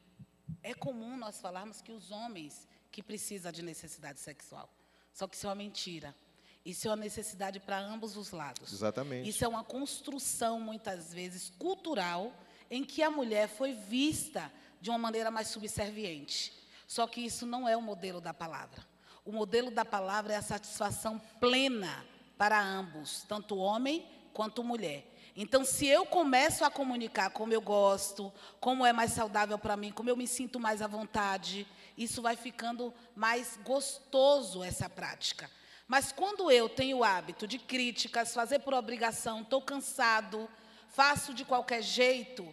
[0.63, 4.67] é comum nós falarmos que os homens que precisam de necessidade sexual.
[5.13, 6.17] Só que isso é uma mentira.
[6.65, 8.73] Isso é uma necessidade para ambos os lados.
[8.73, 9.29] Exatamente.
[9.29, 12.33] Isso é uma construção, muitas vezes, cultural,
[12.71, 14.51] em que a mulher foi vista
[14.81, 16.51] de uma maneira mais subserviente.
[16.87, 18.83] Só que isso não é o modelo da palavra.
[19.23, 22.07] O modelo da palavra é a satisfação plena
[22.39, 25.13] para ambos, tanto homem quanto mulher.
[25.39, 29.93] Então, se eu começo a comunicar como eu gosto, como é mais saudável para mim,
[29.93, 31.67] como eu me sinto mais à vontade,
[31.97, 35.51] isso vai ficando mais gostoso essa prática.
[35.87, 40.49] Mas quando eu tenho o hábito de críticas, fazer por obrigação, estou cansado,
[40.89, 42.49] faço de qualquer jeito,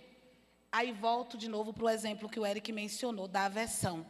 [0.70, 4.06] aí volto de novo para o exemplo que o Eric mencionou, da aversão.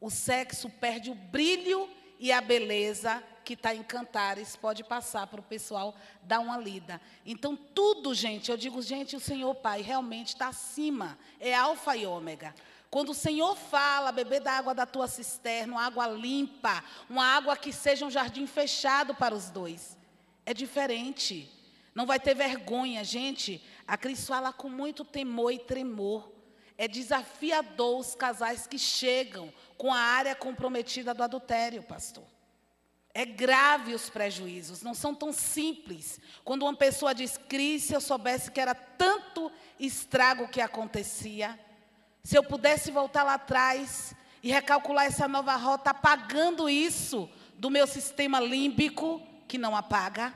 [0.00, 1.88] O sexo perde o brilho
[2.18, 5.92] e a beleza que está em Cantares, pode passar para o pessoal
[6.22, 7.00] dar uma lida.
[7.26, 12.06] Então, tudo, gente, eu digo, gente, o Senhor Pai realmente está acima, é alfa e
[12.06, 12.54] ômega.
[12.88, 17.56] Quando o Senhor fala, beber da água da tua cisterna, uma água limpa, uma água
[17.56, 19.98] que seja um jardim fechado para os dois,
[20.46, 21.50] é diferente.
[21.92, 23.60] Não vai ter vergonha, gente.
[23.84, 26.30] A Cris fala com muito temor e tremor.
[26.78, 32.22] É desafiador os casais que chegam com a área comprometida do adultério, pastor.
[33.12, 36.20] É grave os prejuízos, não são tão simples.
[36.44, 41.58] Quando uma pessoa diz, Cris, se eu soubesse que era tanto estrago que acontecia,
[42.22, 47.86] se eu pudesse voltar lá atrás e recalcular essa nova rota, apagando isso do meu
[47.86, 50.32] sistema límbico, que não apaga.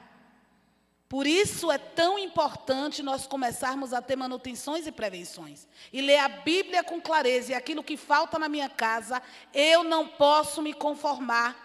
[1.08, 5.68] Por isso é tão importante nós começarmos a ter manutenções e prevenções.
[5.92, 7.52] E ler a Bíblia com clareza.
[7.52, 9.22] E aquilo que falta na minha casa,
[9.52, 11.63] eu não posso me conformar.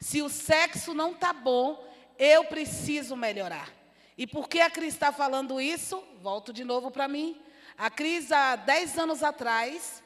[0.00, 1.86] Se o sexo não está bom,
[2.18, 3.70] eu preciso melhorar.
[4.16, 6.02] E por que a Cris está falando isso?
[6.22, 7.40] Volto de novo para mim.
[7.76, 10.02] A Cris, há 10 anos atrás,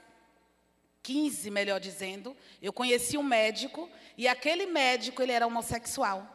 [1.03, 6.30] 15, melhor dizendo, eu conheci um médico e aquele médico, ele era homossexual.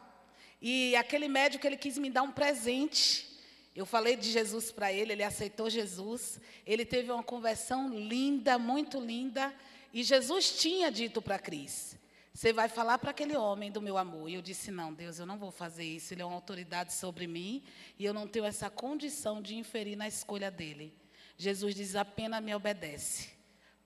[0.60, 3.26] E aquele médico, ele quis me dar um presente.
[3.74, 6.38] Eu falei de Jesus para ele, ele aceitou Jesus.
[6.66, 9.54] Ele teve uma conversão linda, muito linda.
[9.92, 11.96] E Jesus tinha dito para Cris:
[12.40, 14.30] Você vai falar para aquele homem do meu amor.
[14.30, 16.14] E eu disse: Não, Deus, eu não vou fazer isso.
[16.14, 17.62] Ele é uma autoridade sobre mim.
[17.98, 20.90] E eu não tenho essa condição de inferir na escolha dele.
[21.36, 23.28] Jesus diz: apenas me obedece.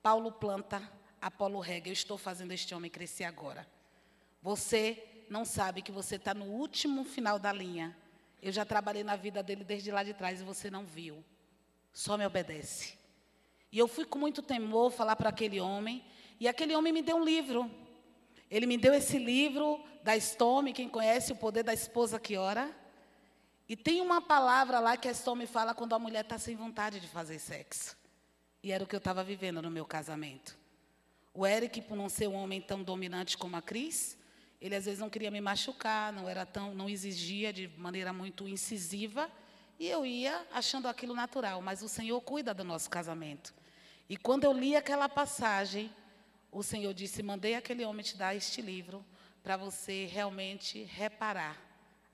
[0.00, 0.80] Paulo planta,
[1.20, 1.88] Apolo rega.
[1.88, 3.66] Eu estou fazendo este homem crescer agora.
[4.40, 7.96] Você não sabe que você está no último final da linha.
[8.40, 11.24] Eu já trabalhei na vida dele desde lá de trás e você não viu.
[11.92, 12.96] Só me obedece.
[13.72, 16.04] E eu fui com muito temor falar para aquele homem.
[16.38, 17.68] E aquele homem me deu um livro.
[18.50, 22.70] Ele me deu esse livro da Stome, quem conhece o poder da esposa que ora.
[23.68, 27.00] E tem uma palavra lá que a Stormy fala quando a mulher está sem vontade
[27.00, 27.96] de fazer sexo.
[28.62, 30.56] E era o que eu estava vivendo no meu casamento.
[31.32, 34.16] O Eric, por não ser um homem tão dominante como a Cris,
[34.60, 38.46] ele às vezes não queria me machucar, não era tão, não exigia de maneira muito
[38.46, 39.30] incisiva,
[39.78, 41.60] e eu ia achando aquilo natural.
[41.60, 43.52] Mas o Senhor cuida do nosso casamento.
[44.08, 45.90] E quando eu li aquela passagem,
[46.54, 49.04] o Senhor disse: mandei aquele homem te dar este livro
[49.42, 51.60] para você realmente reparar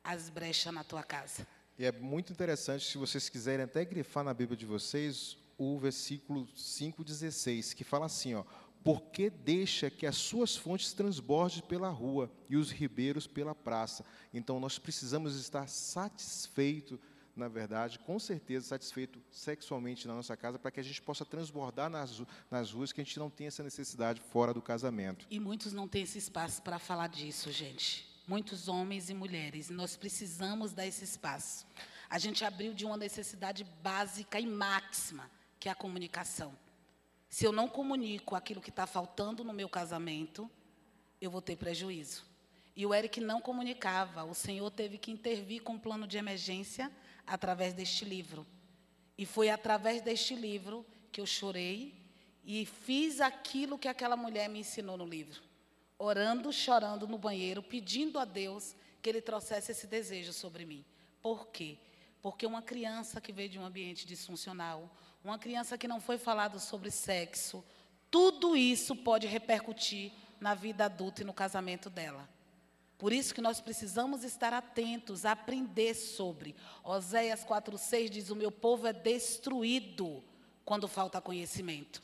[0.03, 1.47] as brechas na tua casa.
[1.79, 6.47] E é muito interessante, se vocês quiserem até grifar na Bíblia de vocês, o versículo
[6.57, 8.45] 5,16, que fala assim, ó,
[8.83, 14.05] porque deixa que as suas fontes transbordem pela rua e os ribeiros pela praça.
[14.33, 16.99] Então, nós precisamos estar satisfeitos,
[17.41, 21.89] na verdade, com certeza satisfeito sexualmente na nossa casa, para que a gente possa transbordar
[21.89, 25.27] nas, nas ruas, que a gente não tenha essa necessidade fora do casamento.
[25.31, 28.07] E muitos não têm esse espaço para falar disso, gente.
[28.29, 29.71] Muitos homens e mulheres.
[29.71, 31.67] Nós precisamos dar esse espaço.
[32.09, 36.57] A gente abriu de uma necessidade básica e máxima, que é a comunicação.
[37.29, 40.51] Se eu não comunico aquilo que está faltando no meu casamento,
[41.21, 42.25] eu vou ter prejuízo.
[42.77, 44.25] E o Eric não comunicava.
[44.25, 46.91] O Senhor teve que intervir com um plano de emergência
[47.31, 48.45] através deste livro.
[49.17, 51.95] E foi através deste livro que eu chorei
[52.45, 55.41] e fiz aquilo que aquela mulher me ensinou no livro.
[55.97, 60.85] Orando, chorando no banheiro, pedindo a Deus que Ele trouxesse esse desejo sobre mim.
[61.23, 61.79] Por quê?
[62.21, 64.91] Porque uma criança que veio de um ambiente disfuncional,
[65.23, 67.65] uma criança que não foi falado sobre sexo,
[68.11, 70.11] tudo isso pode repercutir
[70.41, 72.29] na vida adulta e no casamento dela.
[73.01, 76.55] Por isso que nós precisamos estar atentos, aprender sobre.
[76.85, 80.23] Oséias 4,6 diz: O meu povo é destruído
[80.67, 82.03] quando falta conhecimento.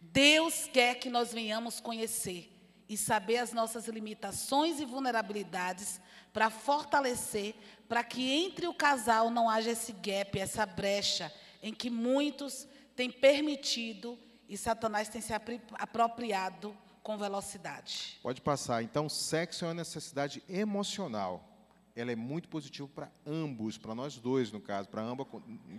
[0.00, 2.50] Deus quer que nós venhamos conhecer
[2.88, 6.00] e saber as nossas limitações e vulnerabilidades
[6.32, 7.54] para fortalecer,
[7.88, 11.32] para que entre o casal não haja esse gap, essa brecha,
[11.62, 15.32] em que muitos têm permitido e Satanás tem se
[15.78, 18.18] apropriado com velocidade.
[18.22, 18.82] Pode passar.
[18.82, 21.48] Então, sexo é uma necessidade emocional.
[21.94, 25.26] Ela é muito positiva para ambos, para nós dois, no caso, para ambos,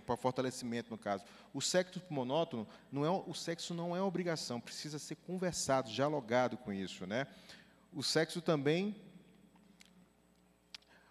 [0.06, 1.24] para fortalecimento, no caso.
[1.52, 6.72] O sexo monótono, não é, o sexo não é obrigação, precisa ser conversado, dialogado com
[6.72, 7.26] isso, né?
[7.92, 8.94] O sexo também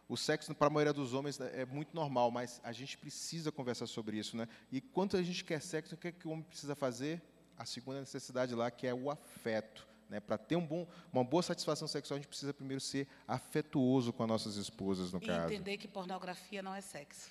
[0.08, 3.88] o sexo, para a maioria dos homens, é muito normal, mas a gente precisa conversar
[3.88, 4.38] sobre isso.
[4.38, 4.48] Né?
[4.72, 7.20] E quando a gente quer sexo, o que, é que o homem precisa fazer?
[7.58, 9.88] A segunda necessidade lá, que é o afeto.
[10.10, 10.20] Né?
[10.20, 14.24] Para ter um bom, uma boa satisfação sexual, a gente precisa primeiro ser afetuoso com
[14.24, 15.54] as nossas esposas, no e caso.
[15.54, 17.30] Entender que pornografia não é sexo.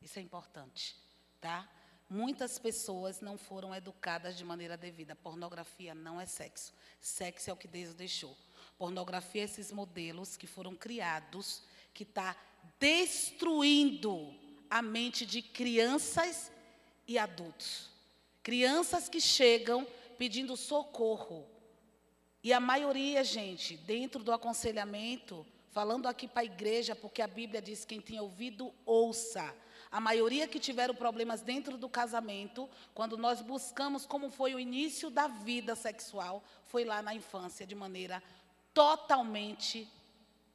[0.00, 0.96] Isso é importante.
[1.40, 1.68] Tá?
[2.08, 5.16] Muitas pessoas não foram educadas de maneira devida.
[5.16, 6.74] Pornografia não é sexo.
[7.00, 8.36] Sexo é o que Deus deixou.
[8.78, 11.62] Pornografia é esses modelos que foram criados
[11.94, 12.36] que está
[12.78, 14.34] destruindo
[14.68, 16.50] a mente de crianças
[17.06, 17.90] e adultos.
[18.42, 19.86] Crianças que chegam
[20.18, 21.46] pedindo socorro.
[22.42, 27.62] E a maioria, gente, dentro do aconselhamento, falando aqui para a igreja, porque a Bíblia
[27.62, 29.54] diz: quem tem ouvido, ouça.
[29.90, 35.10] A maioria que tiveram problemas dentro do casamento, quando nós buscamos como foi o início
[35.10, 38.22] da vida sexual, foi lá na infância, de maneira
[38.72, 39.86] totalmente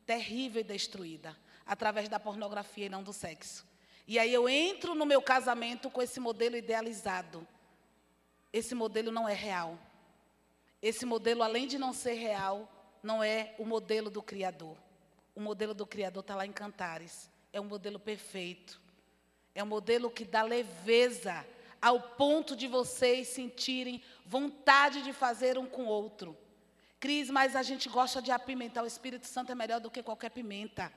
[0.05, 3.65] terrível e destruída através da pornografia e não do sexo.
[4.07, 7.45] E aí eu entro no meu casamento com esse modelo idealizado.
[8.51, 9.77] Esse modelo não é real.
[10.81, 12.71] Esse modelo, além de não ser real,
[13.01, 14.77] não é o modelo do Criador.
[15.35, 17.29] O modelo do Criador está lá em Cantares.
[17.51, 18.79] É um modelo perfeito.
[19.55, 21.45] É um modelo que dá leveza
[21.81, 26.37] ao ponto de vocês sentirem vontade de fazer um com o outro.
[26.99, 28.83] Cris, mas a gente gosta de apimentar.
[28.83, 30.91] O Espírito Santo é melhor do que qualquer pimenta.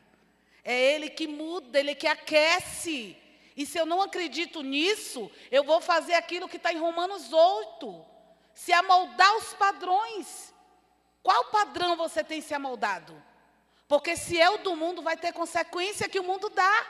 [0.64, 3.16] É Ele que muda, Ele que aquece.
[3.56, 8.09] E se eu não acredito nisso, eu vou fazer aquilo que está em Romanos 8.
[8.62, 10.52] Se amoldar os padrões.
[11.22, 13.14] Qual padrão você tem se amoldado?
[13.88, 16.86] Porque se é o do mundo, vai ter consequência que o mundo dá.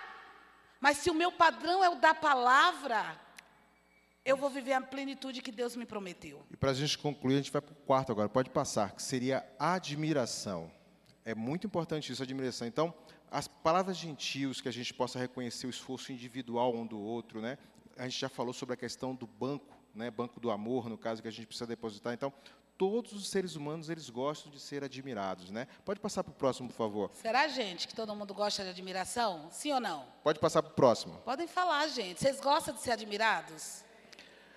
[0.81, 3.17] Mas se o meu padrão é o da palavra,
[4.25, 6.45] eu vou viver a plenitude que Deus me prometeu.
[6.51, 9.03] E para a gente concluir, a gente vai para o quarto agora, pode passar, que
[9.03, 10.73] seria admiração.
[11.25, 12.67] É muito importante isso, admiração.
[12.67, 12.93] Então,
[13.31, 17.59] as palavras gentios, que a gente possa reconhecer o esforço individual um do outro, né?
[17.97, 20.11] A gente já falou sobre a questão do banco, né?
[20.11, 22.13] Banco do amor, no caso que a gente precisa depositar.
[22.13, 22.33] Então,
[22.81, 25.67] todos os seres humanos eles gostam de ser admirados, né?
[25.85, 27.11] Pode passar para o próximo, por favor.
[27.13, 29.49] Será, gente, que todo mundo gosta de admiração?
[29.51, 30.07] Sim ou não?
[30.25, 31.19] Pode passar para o próximo.
[31.19, 32.21] Podem falar, gente.
[32.21, 33.85] Vocês gostam de ser admirados?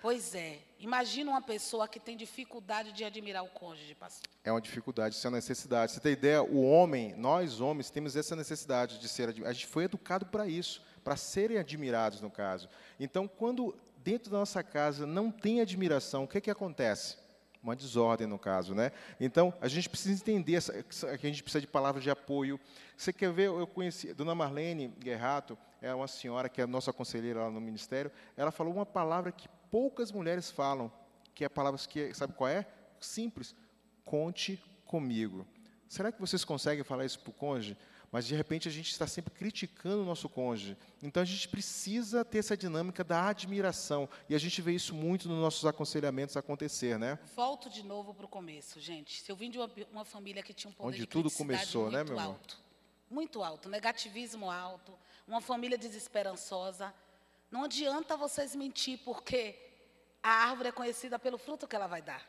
[0.00, 0.58] Pois é.
[0.78, 4.28] Imagina uma pessoa que tem dificuldade de admirar o cônjuge, pastor.
[4.44, 5.92] É uma dificuldade, isso é uma necessidade.
[5.92, 6.42] Você tem ideia?
[6.42, 9.50] O homem, nós homens, temos essa necessidade de ser admirados.
[9.50, 12.68] A gente foi educado para isso, para serem admirados, no caso.
[13.00, 13.74] Então, quando
[14.04, 17.16] dentro da nossa casa não tem admiração, o que, que acontece?
[17.62, 18.92] Uma desordem, no caso, né?
[19.18, 20.62] Então, a gente precisa entender
[21.18, 22.60] que a gente precisa de palavras de apoio.
[22.94, 23.46] Você quer ver?
[23.46, 28.10] Eu conheci, Dona Marlene Guerrato, é uma senhora que é nossa conselheira lá no ministério.
[28.36, 30.92] Ela falou uma palavra que poucas mulheres falam,
[31.34, 32.66] que é palavras que, sabe qual é?
[33.00, 33.54] Simples.
[34.04, 35.46] Conte comigo.
[35.88, 37.78] Será que vocês conseguem falar isso para o cônjuge?
[38.14, 40.76] Mas de repente a gente está sempre criticando o nosso cônjuge.
[41.02, 44.08] Então a gente precisa ter essa dinâmica da admiração.
[44.28, 47.18] E a gente vê isso muito nos nossos aconselhamentos acontecer, né?
[47.34, 49.20] Volto de novo para o começo, gente.
[49.20, 51.90] Se eu vim de uma, uma família que tinha um poder Onde de tudo começou,
[51.90, 52.32] né, muito meu irmão?
[52.34, 52.62] alto,
[53.10, 54.96] muito alto, negativismo alto,
[55.26, 56.94] uma família desesperançosa,
[57.50, 59.58] não adianta vocês mentir, porque
[60.22, 62.24] a árvore é conhecida pelo fruto que ela vai dar.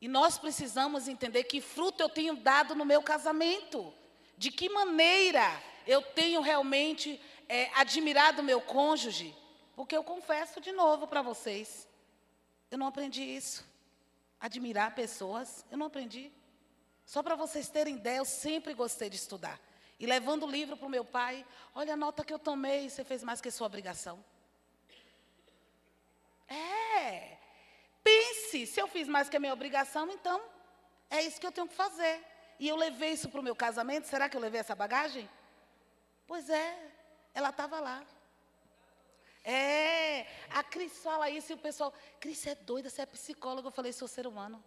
[0.00, 3.98] E nós precisamos entender que fruto eu tenho dado no meu casamento.
[4.40, 9.36] De que maneira eu tenho realmente é, admirado meu cônjuge?
[9.76, 11.86] Porque eu confesso de novo para vocês,
[12.70, 13.62] eu não aprendi isso.
[14.40, 16.32] Admirar pessoas, eu não aprendi.
[17.04, 19.60] Só para vocês terem ideia, eu sempre gostei de estudar.
[19.98, 23.04] E levando o livro para o meu pai, olha a nota que eu tomei, você
[23.04, 24.24] fez mais que sua obrigação.
[26.48, 27.36] É.
[28.02, 30.40] Pense, se eu fiz mais que a minha obrigação, então
[31.10, 32.29] é isso que eu tenho que fazer.
[32.60, 35.28] E eu levei isso para o meu casamento, será que eu levei essa bagagem?
[36.26, 36.78] Pois é,
[37.34, 38.04] ela estava lá.
[39.42, 43.68] É, a Cris fala isso e o pessoal, Cris, você é doida, você é psicóloga.
[43.68, 44.62] Eu falei, sou ser humano.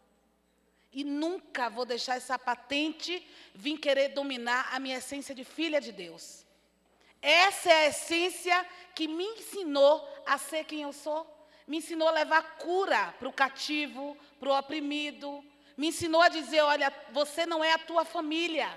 [0.92, 5.92] E nunca vou deixar essa patente vir querer dominar a minha essência de filha de
[5.92, 6.46] Deus.
[7.22, 11.32] Essa é a essência que me ensinou a ser quem eu sou
[11.68, 15.44] me ensinou a levar cura para o cativo, para o oprimido.
[15.78, 18.70] Me ensinou a dizer: olha, você não é a tua família.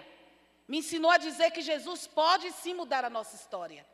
[0.68, 3.86] Me ensinou a dizer que Jesus pode sim mudar a nossa história.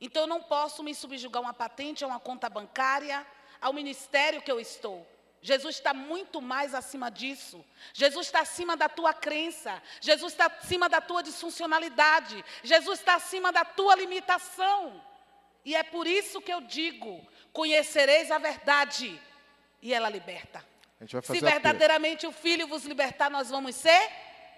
[0.00, 3.26] Então eu não posso me subjugar a uma patente, a uma conta bancária,
[3.60, 5.06] ao ministério que eu estou.
[5.42, 7.64] Jesus está muito mais acima disso.
[7.94, 9.82] Jesus está acima da tua crença.
[10.00, 12.44] Jesus está acima da tua disfuncionalidade.
[12.62, 15.02] Jesus está acima da tua limitação.
[15.64, 19.20] E é por isso que eu digo: conhecereis a verdade,
[19.82, 20.64] e ela liberta.
[21.06, 24.10] Se verdadeiramente o Filho vos libertar, nós vamos ser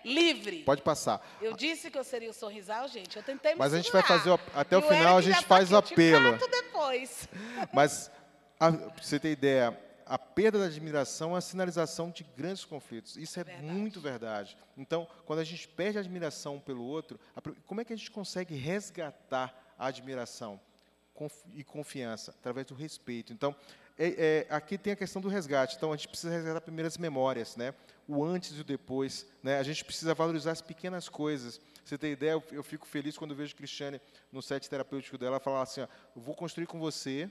[0.05, 0.64] livres.
[0.64, 1.24] Pode passar.
[1.40, 3.16] Eu disse que eu seria o sorrisal, gente.
[3.16, 5.47] Eu tentei me Mas a gente vai fazer o, até o final, a gente tá
[5.47, 6.36] faz o apelo.
[6.51, 7.28] depois.
[7.72, 8.11] Mas,
[8.59, 8.70] para
[9.01, 13.16] você ter ideia, a perda da admiração é a sinalização de grandes conflitos.
[13.16, 13.66] Isso é verdade.
[13.66, 14.57] muito verdade.
[14.76, 17.20] Então, quando a gente perde a admiração pelo outro,
[17.66, 20.61] como é que a gente consegue resgatar a admiração?
[21.55, 23.32] e confiança, através do respeito.
[23.32, 23.55] Então,
[23.99, 25.76] é, é, aqui tem a questão do resgate.
[25.76, 27.74] Então, a gente precisa resgatar primeiras memórias, né?
[28.07, 29.26] o antes e o depois.
[29.43, 29.59] Né?
[29.59, 31.61] A gente precisa valorizar as pequenas coisas.
[31.84, 32.32] Você tem ideia?
[32.32, 36.34] Eu, eu fico feliz quando vejo Cristiane no set terapêutico dela falar assim: ó, vou
[36.34, 37.30] construir com você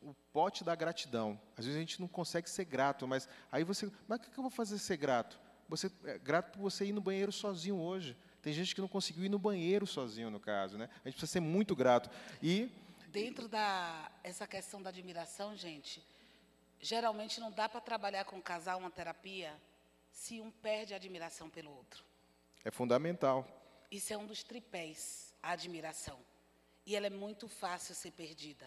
[0.00, 1.38] o pote da gratidão.
[1.56, 4.42] Às vezes a gente não consegue ser grato, mas aí você, mas o que eu
[4.42, 5.38] vou fazer ser grato?
[5.68, 8.16] Você é grato por você ir no banheiro sozinho hoje.
[8.42, 10.88] Tem gente que não conseguiu ir no banheiro sozinho, no caso, né?
[11.04, 12.10] A gente precisa ser muito grato.
[12.42, 12.68] E
[13.12, 16.02] dentro da essa questão da admiração, gente,
[16.80, 19.54] geralmente não dá para trabalhar com um casal uma terapia
[20.10, 22.02] se um perde a admiração pelo outro.
[22.64, 23.46] É fundamental.
[23.90, 26.18] Isso é um dos tripés, a admiração.
[26.86, 28.66] E ela é muito fácil ser perdida.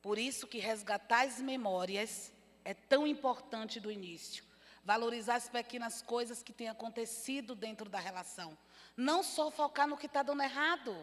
[0.00, 2.32] Por isso que resgatar as memórias
[2.64, 4.44] é tão importante do início.
[4.84, 8.56] Valorizar as pequenas coisas que têm acontecido dentro da relação.
[8.96, 10.96] Não só focar no que está dando errado.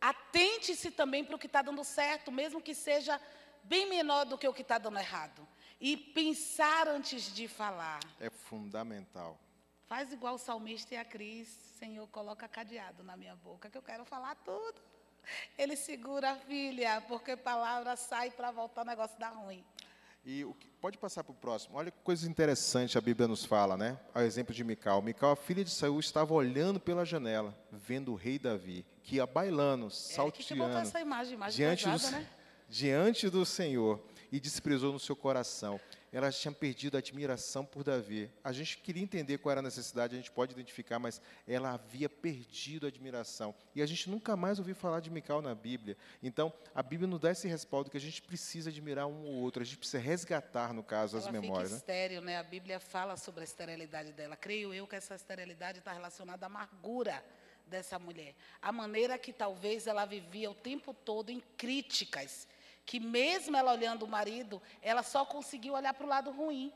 [0.00, 3.20] Atente-se também para o que está dando certo, mesmo que seja
[3.62, 5.46] bem menor do que o que está dando errado.
[5.80, 8.00] E pensar antes de falar.
[8.18, 9.38] É fundamental.
[9.86, 11.48] Faz igual o salmista e a Cris.
[11.78, 14.80] Senhor, coloca cadeado na minha boca, que eu quero falar tudo.
[15.56, 19.64] Ele segura a filha, porque palavra sai para voltar o negócio dar ruim.
[20.24, 21.76] E o que, pode passar para o próximo.
[21.76, 23.98] Olha que coisa interessante a Bíblia nos fala, né?
[24.14, 25.02] Ao exemplo de Mical.
[25.02, 29.26] Mical, a filha de Saul, estava olhando pela janela, vendo o rei Davi, que ia
[29.26, 32.28] bailando, é, salteando, que que essa imagem, imagem diante, pesada, do, né?
[32.68, 34.00] diante do Senhor,
[34.32, 35.80] e desprezou no seu coração
[36.12, 38.30] ela tinha perdido a admiração por Davi.
[38.42, 42.08] A gente queria entender qual era a necessidade, a gente pode identificar, mas ela havia
[42.08, 43.54] perdido a admiração.
[43.74, 45.96] E a gente nunca mais ouviu falar de Mical na Bíblia.
[46.22, 49.62] Então, a Bíblia nos dá esse respaldo que a gente precisa admirar um ou outro,
[49.62, 51.68] a gente precisa resgatar, no caso, ela as memórias.
[51.68, 51.78] Fica né?
[51.78, 52.38] estéreo, né?
[52.38, 54.36] A Bíblia fala sobre a esterilidade dela.
[54.36, 57.22] Creio eu que essa esterilidade está relacionada à amargura
[57.66, 58.34] dessa mulher.
[58.60, 62.48] A maneira que talvez ela vivia o tempo todo em críticas
[62.90, 66.74] que mesmo ela olhando o marido, ela só conseguiu olhar para o lado ruim.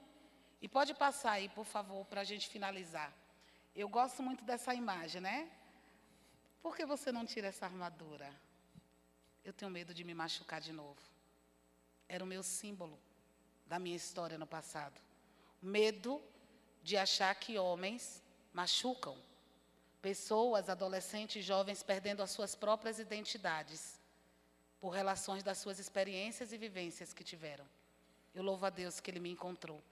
[0.62, 3.12] E pode passar aí, por favor, para a gente finalizar.
[3.75, 5.51] Eu gosto muito dessa imagem, né?
[6.62, 8.31] Por que você não tira essa armadura?
[9.45, 11.03] Eu tenho medo de me machucar de novo.
[12.09, 12.97] Era o meu símbolo
[13.67, 15.01] da minha história no passado.
[15.61, 16.23] Medo
[16.81, 19.19] de achar que homens machucam.
[20.01, 24.04] Pessoas, adolescentes, jovens perdendo as suas próprias identidades
[24.85, 27.66] por relações das suas experiências e vivências que tiveram.
[28.35, 29.82] Eu louvo a Deus que Ele me encontrou.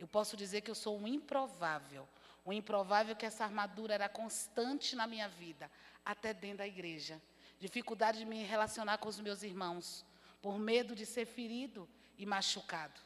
[0.00, 2.08] Eu posso dizer que eu sou um improvável,
[2.44, 5.70] O improvável que essa armadura era constante na minha vida,
[6.04, 7.22] até dentro da igreja.
[7.60, 10.04] Dificuldade de me relacionar com os meus irmãos,
[10.40, 11.88] por medo de ser ferido
[12.18, 13.00] e machucado.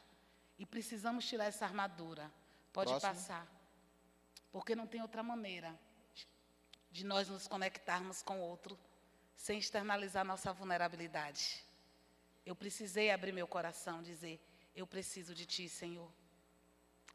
[0.57, 2.31] E precisamos tirar essa armadura.
[2.73, 3.13] Pode Próximo.
[3.13, 3.47] passar.
[4.51, 5.79] Porque não tem outra maneira
[6.89, 8.75] de nós nos conectarmos com o outro
[9.37, 11.63] sem externalizar nossa vulnerabilidade.
[12.45, 14.41] Eu precisei abrir meu coração, dizer:
[14.75, 16.11] Eu preciso de Ti, Senhor.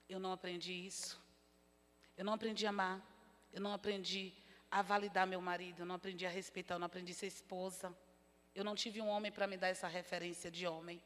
[0.09, 1.21] Eu não aprendi isso.
[2.17, 3.03] Eu não aprendi a amar.
[3.53, 4.33] Eu não aprendi
[4.71, 5.81] a validar meu marido.
[5.81, 6.77] Eu não aprendi a respeitar.
[6.77, 7.95] Eu não aprendi a ser esposa.
[8.55, 11.03] Eu não tive um homem para me dar essa referência de homem.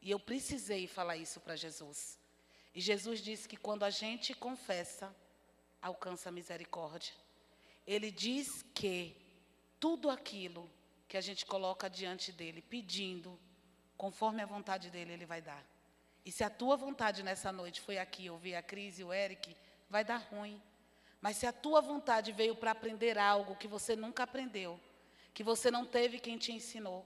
[0.00, 2.18] E eu precisei falar isso para Jesus.
[2.74, 5.14] E Jesus disse que quando a gente confessa,
[5.80, 7.14] alcança a misericórdia.
[7.86, 9.21] Ele diz que
[9.82, 10.70] tudo aquilo
[11.08, 13.36] que a gente coloca diante dele, pedindo,
[13.96, 15.60] conforme a vontade dele, ele vai dar.
[16.24, 19.56] E se a tua vontade nessa noite foi aqui ouvir a Cris e o Eric,
[19.90, 20.62] vai dar ruim.
[21.20, 24.78] Mas se a tua vontade veio para aprender algo que você nunca aprendeu,
[25.34, 27.04] que você não teve quem te ensinou,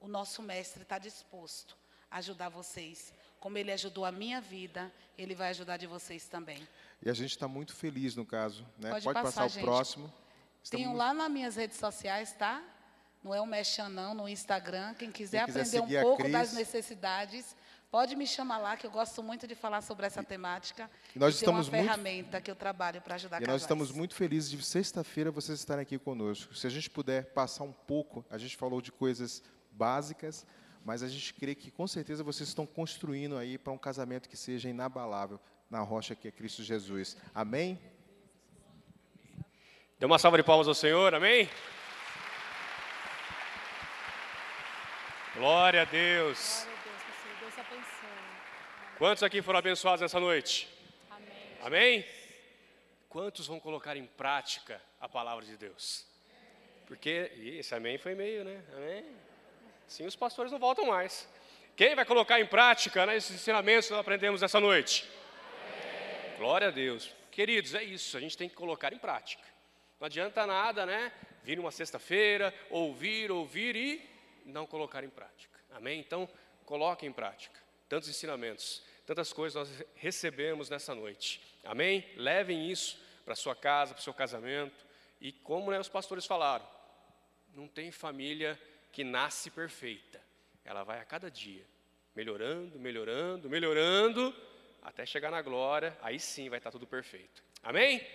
[0.00, 1.76] o nosso mestre está disposto
[2.10, 3.12] a ajudar vocês.
[3.38, 6.66] Como ele ajudou a minha vida, ele vai ajudar de vocês também.
[7.02, 8.66] E a gente está muito feliz no caso.
[8.78, 8.88] Né?
[8.88, 10.23] Pode, Pode passar, passar o próximo.
[10.70, 12.62] Tenho lá nas minhas redes sociais, tá?
[13.22, 14.94] Não é o Mexan, não, no Instagram.
[14.94, 17.56] Quem quiser, Quem quiser aprender um pouco das necessidades,
[17.90, 20.90] pode me chamar lá, que eu gosto muito de falar sobre essa temática.
[21.14, 22.44] E nós e estamos uma ferramenta muito...
[22.44, 23.52] que eu trabalho para ajudar E casais.
[23.52, 26.54] nós estamos muito felizes de sexta-feira vocês estarem aqui conosco.
[26.54, 30.46] Se a gente puder passar um pouco, a gente falou de coisas básicas,
[30.84, 34.36] mas a gente crê que com certeza vocês estão construindo aí para um casamento que
[34.36, 35.40] seja inabalável
[35.70, 37.16] na rocha que é Cristo Jesus.
[37.34, 37.80] Amém?
[40.04, 41.48] Dê uma salva de palmas ao Senhor, amém?
[45.34, 46.66] Glória a Deus.
[48.98, 50.68] Quantos aqui foram abençoados nessa noite?
[51.10, 51.58] Amém.
[51.62, 52.06] Amém?
[53.08, 56.04] Quantos vão colocar em prática a palavra de Deus?
[56.86, 58.62] Porque esse amém foi meio, né?
[58.76, 59.06] Amém?
[59.88, 61.26] Sim, os pastores não voltam mais.
[61.74, 65.08] Quem vai colocar em prática né, esses ensinamentos que nós aprendemos essa noite?
[65.62, 66.36] Amém.
[66.36, 67.10] Glória a Deus.
[67.30, 69.53] Queridos, é isso, a gente tem que colocar em prática.
[70.00, 71.12] Não adianta nada, né?
[71.42, 74.10] Vir uma sexta-feira, ouvir, ouvir e
[74.44, 75.58] não colocar em prática.
[75.72, 76.00] Amém?
[76.00, 76.28] Então,
[76.64, 77.60] coloque em prática.
[77.88, 81.40] Tantos ensinamentos, tantas coisas nós recebemos nessa noite.
[81.64, 82.04] Amém?
[82.16, 84.84] Levem isso para sua casa, para o seu casamento.
[85.20, 86.66] E como né, os pastores falaram,
[87.54, 88.60] não tem família
[88.92, 90.20] que nasce perfeita.
[90.64, 91.64] Ela vai a cada dia
[92.14, 94.34] melhorando, melhorando, melhorando,
[94.82, 97.42] até chegar na glória, aí sim vai estar tudo perfeito.
[97.62, 98.06] Amém?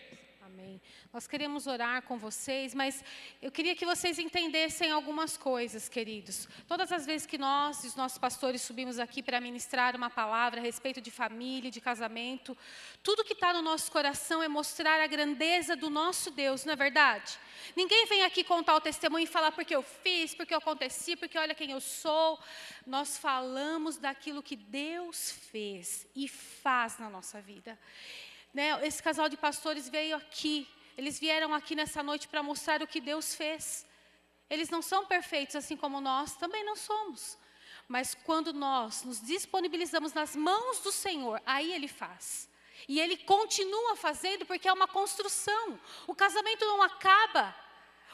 [0.52, 0.82] Amém.
[1.14, 3.04] Nós queremos orar com vocês, mas
[3.40, 6.48] eu queria que vocês entendessem algumas coisas, queridos.
[6.68, 10.64] Todas as vezes que nós, os nossos pastores, subimos aqui para ministrar uma palavra a
[10.64, 12.58] respeito de família, de casamento,
[13.04, 16.76] tudo que está no nosso coração é mostrar a grandeza do nosso Deus, não é
[16.76, 17.38] verdade?
[17.76, 21.38] Ninguém vem aqui contar o testemunho e falar porque eu fiz, porque eu aconteci, porque
[21.38, 22.40] olha quem eu sou.
[22.88, 27.78] Nós falamos daquilo que Deus fez e faz na nossa vida.
[28.54, 32.88] Né, esse casal de pastores veio aqui, eles vieram aqui nessa noite para mostrar o
[32.88, 33.86] que Deus fez.
[34.50, 37.38] Eles não são perfeitos assim como nós, também não somos.
[37.88, 42.50] Mas quando nós nos disponibilizamos nas mãos do Senhor, aí Ele faz.
[42.88, 45.80] E Ele continua fazendo porque é uma construção.
[46.08, 47.56] O casamento não acaba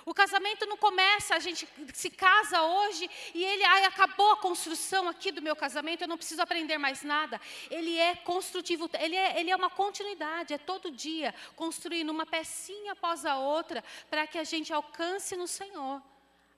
[0.05, 5.09] o casamento não começa, a gente se casa hoje e ele, ai, acabou a construção
[5.09, 7.41] aqui do meu casamento, eu não preciso aprender mais nada.
[7.71, 12.91] Ele é construtivo, ele é, ele é uma continuidade, é todo dia construindo uma pecinha
[12.91, 16.01] após a outra para que a gente alcance no Senhor.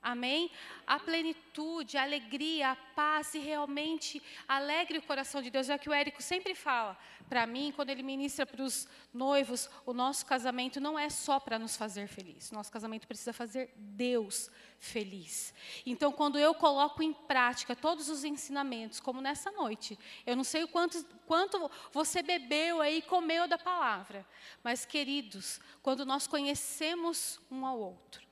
[0.02, 0.52] Amém?
[0.86, 5.70] A plenitude, a alegria, a paz e realmente alegre o coração de Deus.
[5.70, 6.98] É o que o Érico sempre fala
[7.30, 11.60] para mim, quando ele ministra para os noivos: o nosso casamento não é só para
[11.60, 12.52] nos fazer felizes.
[12.52, 15.54] Nosso casamento precisa fazer Deus feliz.
[15.86, 20.64] Então, quando eu coloco em prática todos os ensinamentos, como nessa noite, eu não sei
[20.64, 24.26] o quanto, quanto você bebeu aí, comeu da palavra,
[24.64, 28.27] mas, queridos, quando nós conhecemos um ao outro,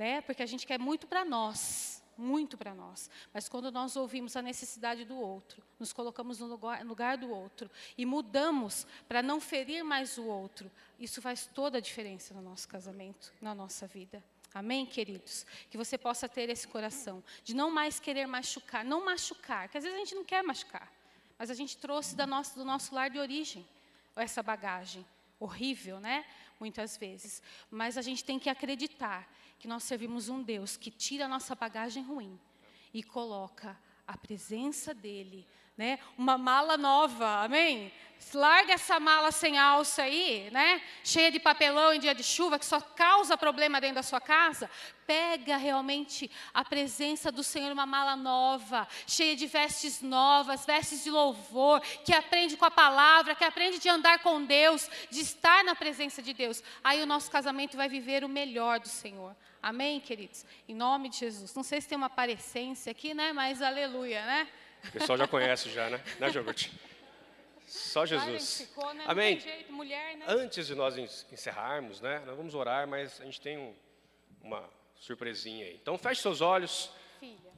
[0.00, 0.22] né?
[0.22, 3.10] Porque a gente quer muito para nós, muito para nós.
[3.34, 7.70] Mas quando nós ouvimos a necessidade do outro, nos colocamos no lugar, lugar do outro
[7.98, 12.66] e mudamos para não ferir mais o outro, isso faz toda a diferença no nosso
[12.66, 14.24] casamento, na nossa vida.
[14.54, 15.44] Amém, queridos?
[15.70, 19.84] Que você possa ter esse coração de não mais querer machucar, não machucar, que às
[19.84, 20.90] vezes a gente não quer machucar,
[21.38, 23.68] mas a gente trouxe da nossa, do nosso lar de origem
[24.16, 25.04] essa bagagem
[25.38, 26.24] horrível, né?
[26.58, 27.42] Muitas vezes.
[27.70, 29.28] Mas a gente tem que acreditar
[29.60, 32.40] que nós servimos um Deus que tira a nossa bagagem ruim
[32.94, 35.46] e coloca a presença dEle
[35.76, 35.98] né?
[36.16, 37.92] Uma mala nova, amém?
[38.34, 40.82] Larga essa mala sem alça aí, né?
[41.02, 44.70] Cheia de papelão em dia de chuva, que só causa problema dentro da sua casa.
[45.06, 51.10] Pega realmente a presença do Senhor, uma mala nova, cheia de vestes novas, vestes de
[51.10, 55.74] louvor, que aprende com a palavra, que aprende de andar com Deus, de estar na
[55.74, 56.62] presença de Deus.
[56.84, 59.34] Aí o nosso casamento vai viver o melhor do Senhor.
[59.62, 60.44] Amém, queridos?
[60.68, 61.54] Em nome de Jesus.
[61.54, 63.32] Não sei se tem uma parecência aqui, né?
[63.32, 64.48] Mas aleluia, né?
[64.88, 66.02] O pessoal já conhece já, né?
[66.18, 66.68] Né, Jogurt?
[67.66, 68.62] Só Jesus.
[68.62, 69.04] Ficou, né?
[69.06, 69.38] Amém.
[69.38, 70.24] Jeito, mulher, né?
[70.28, 72.20] Antes de nós encerrarmos, né?
[72.26, 73.74] Nós vamos orar, mas a gente tem um,
[74.42, 75.78] uma surpresinha aí.
[75.80, 76.90] Então feche seus olhos.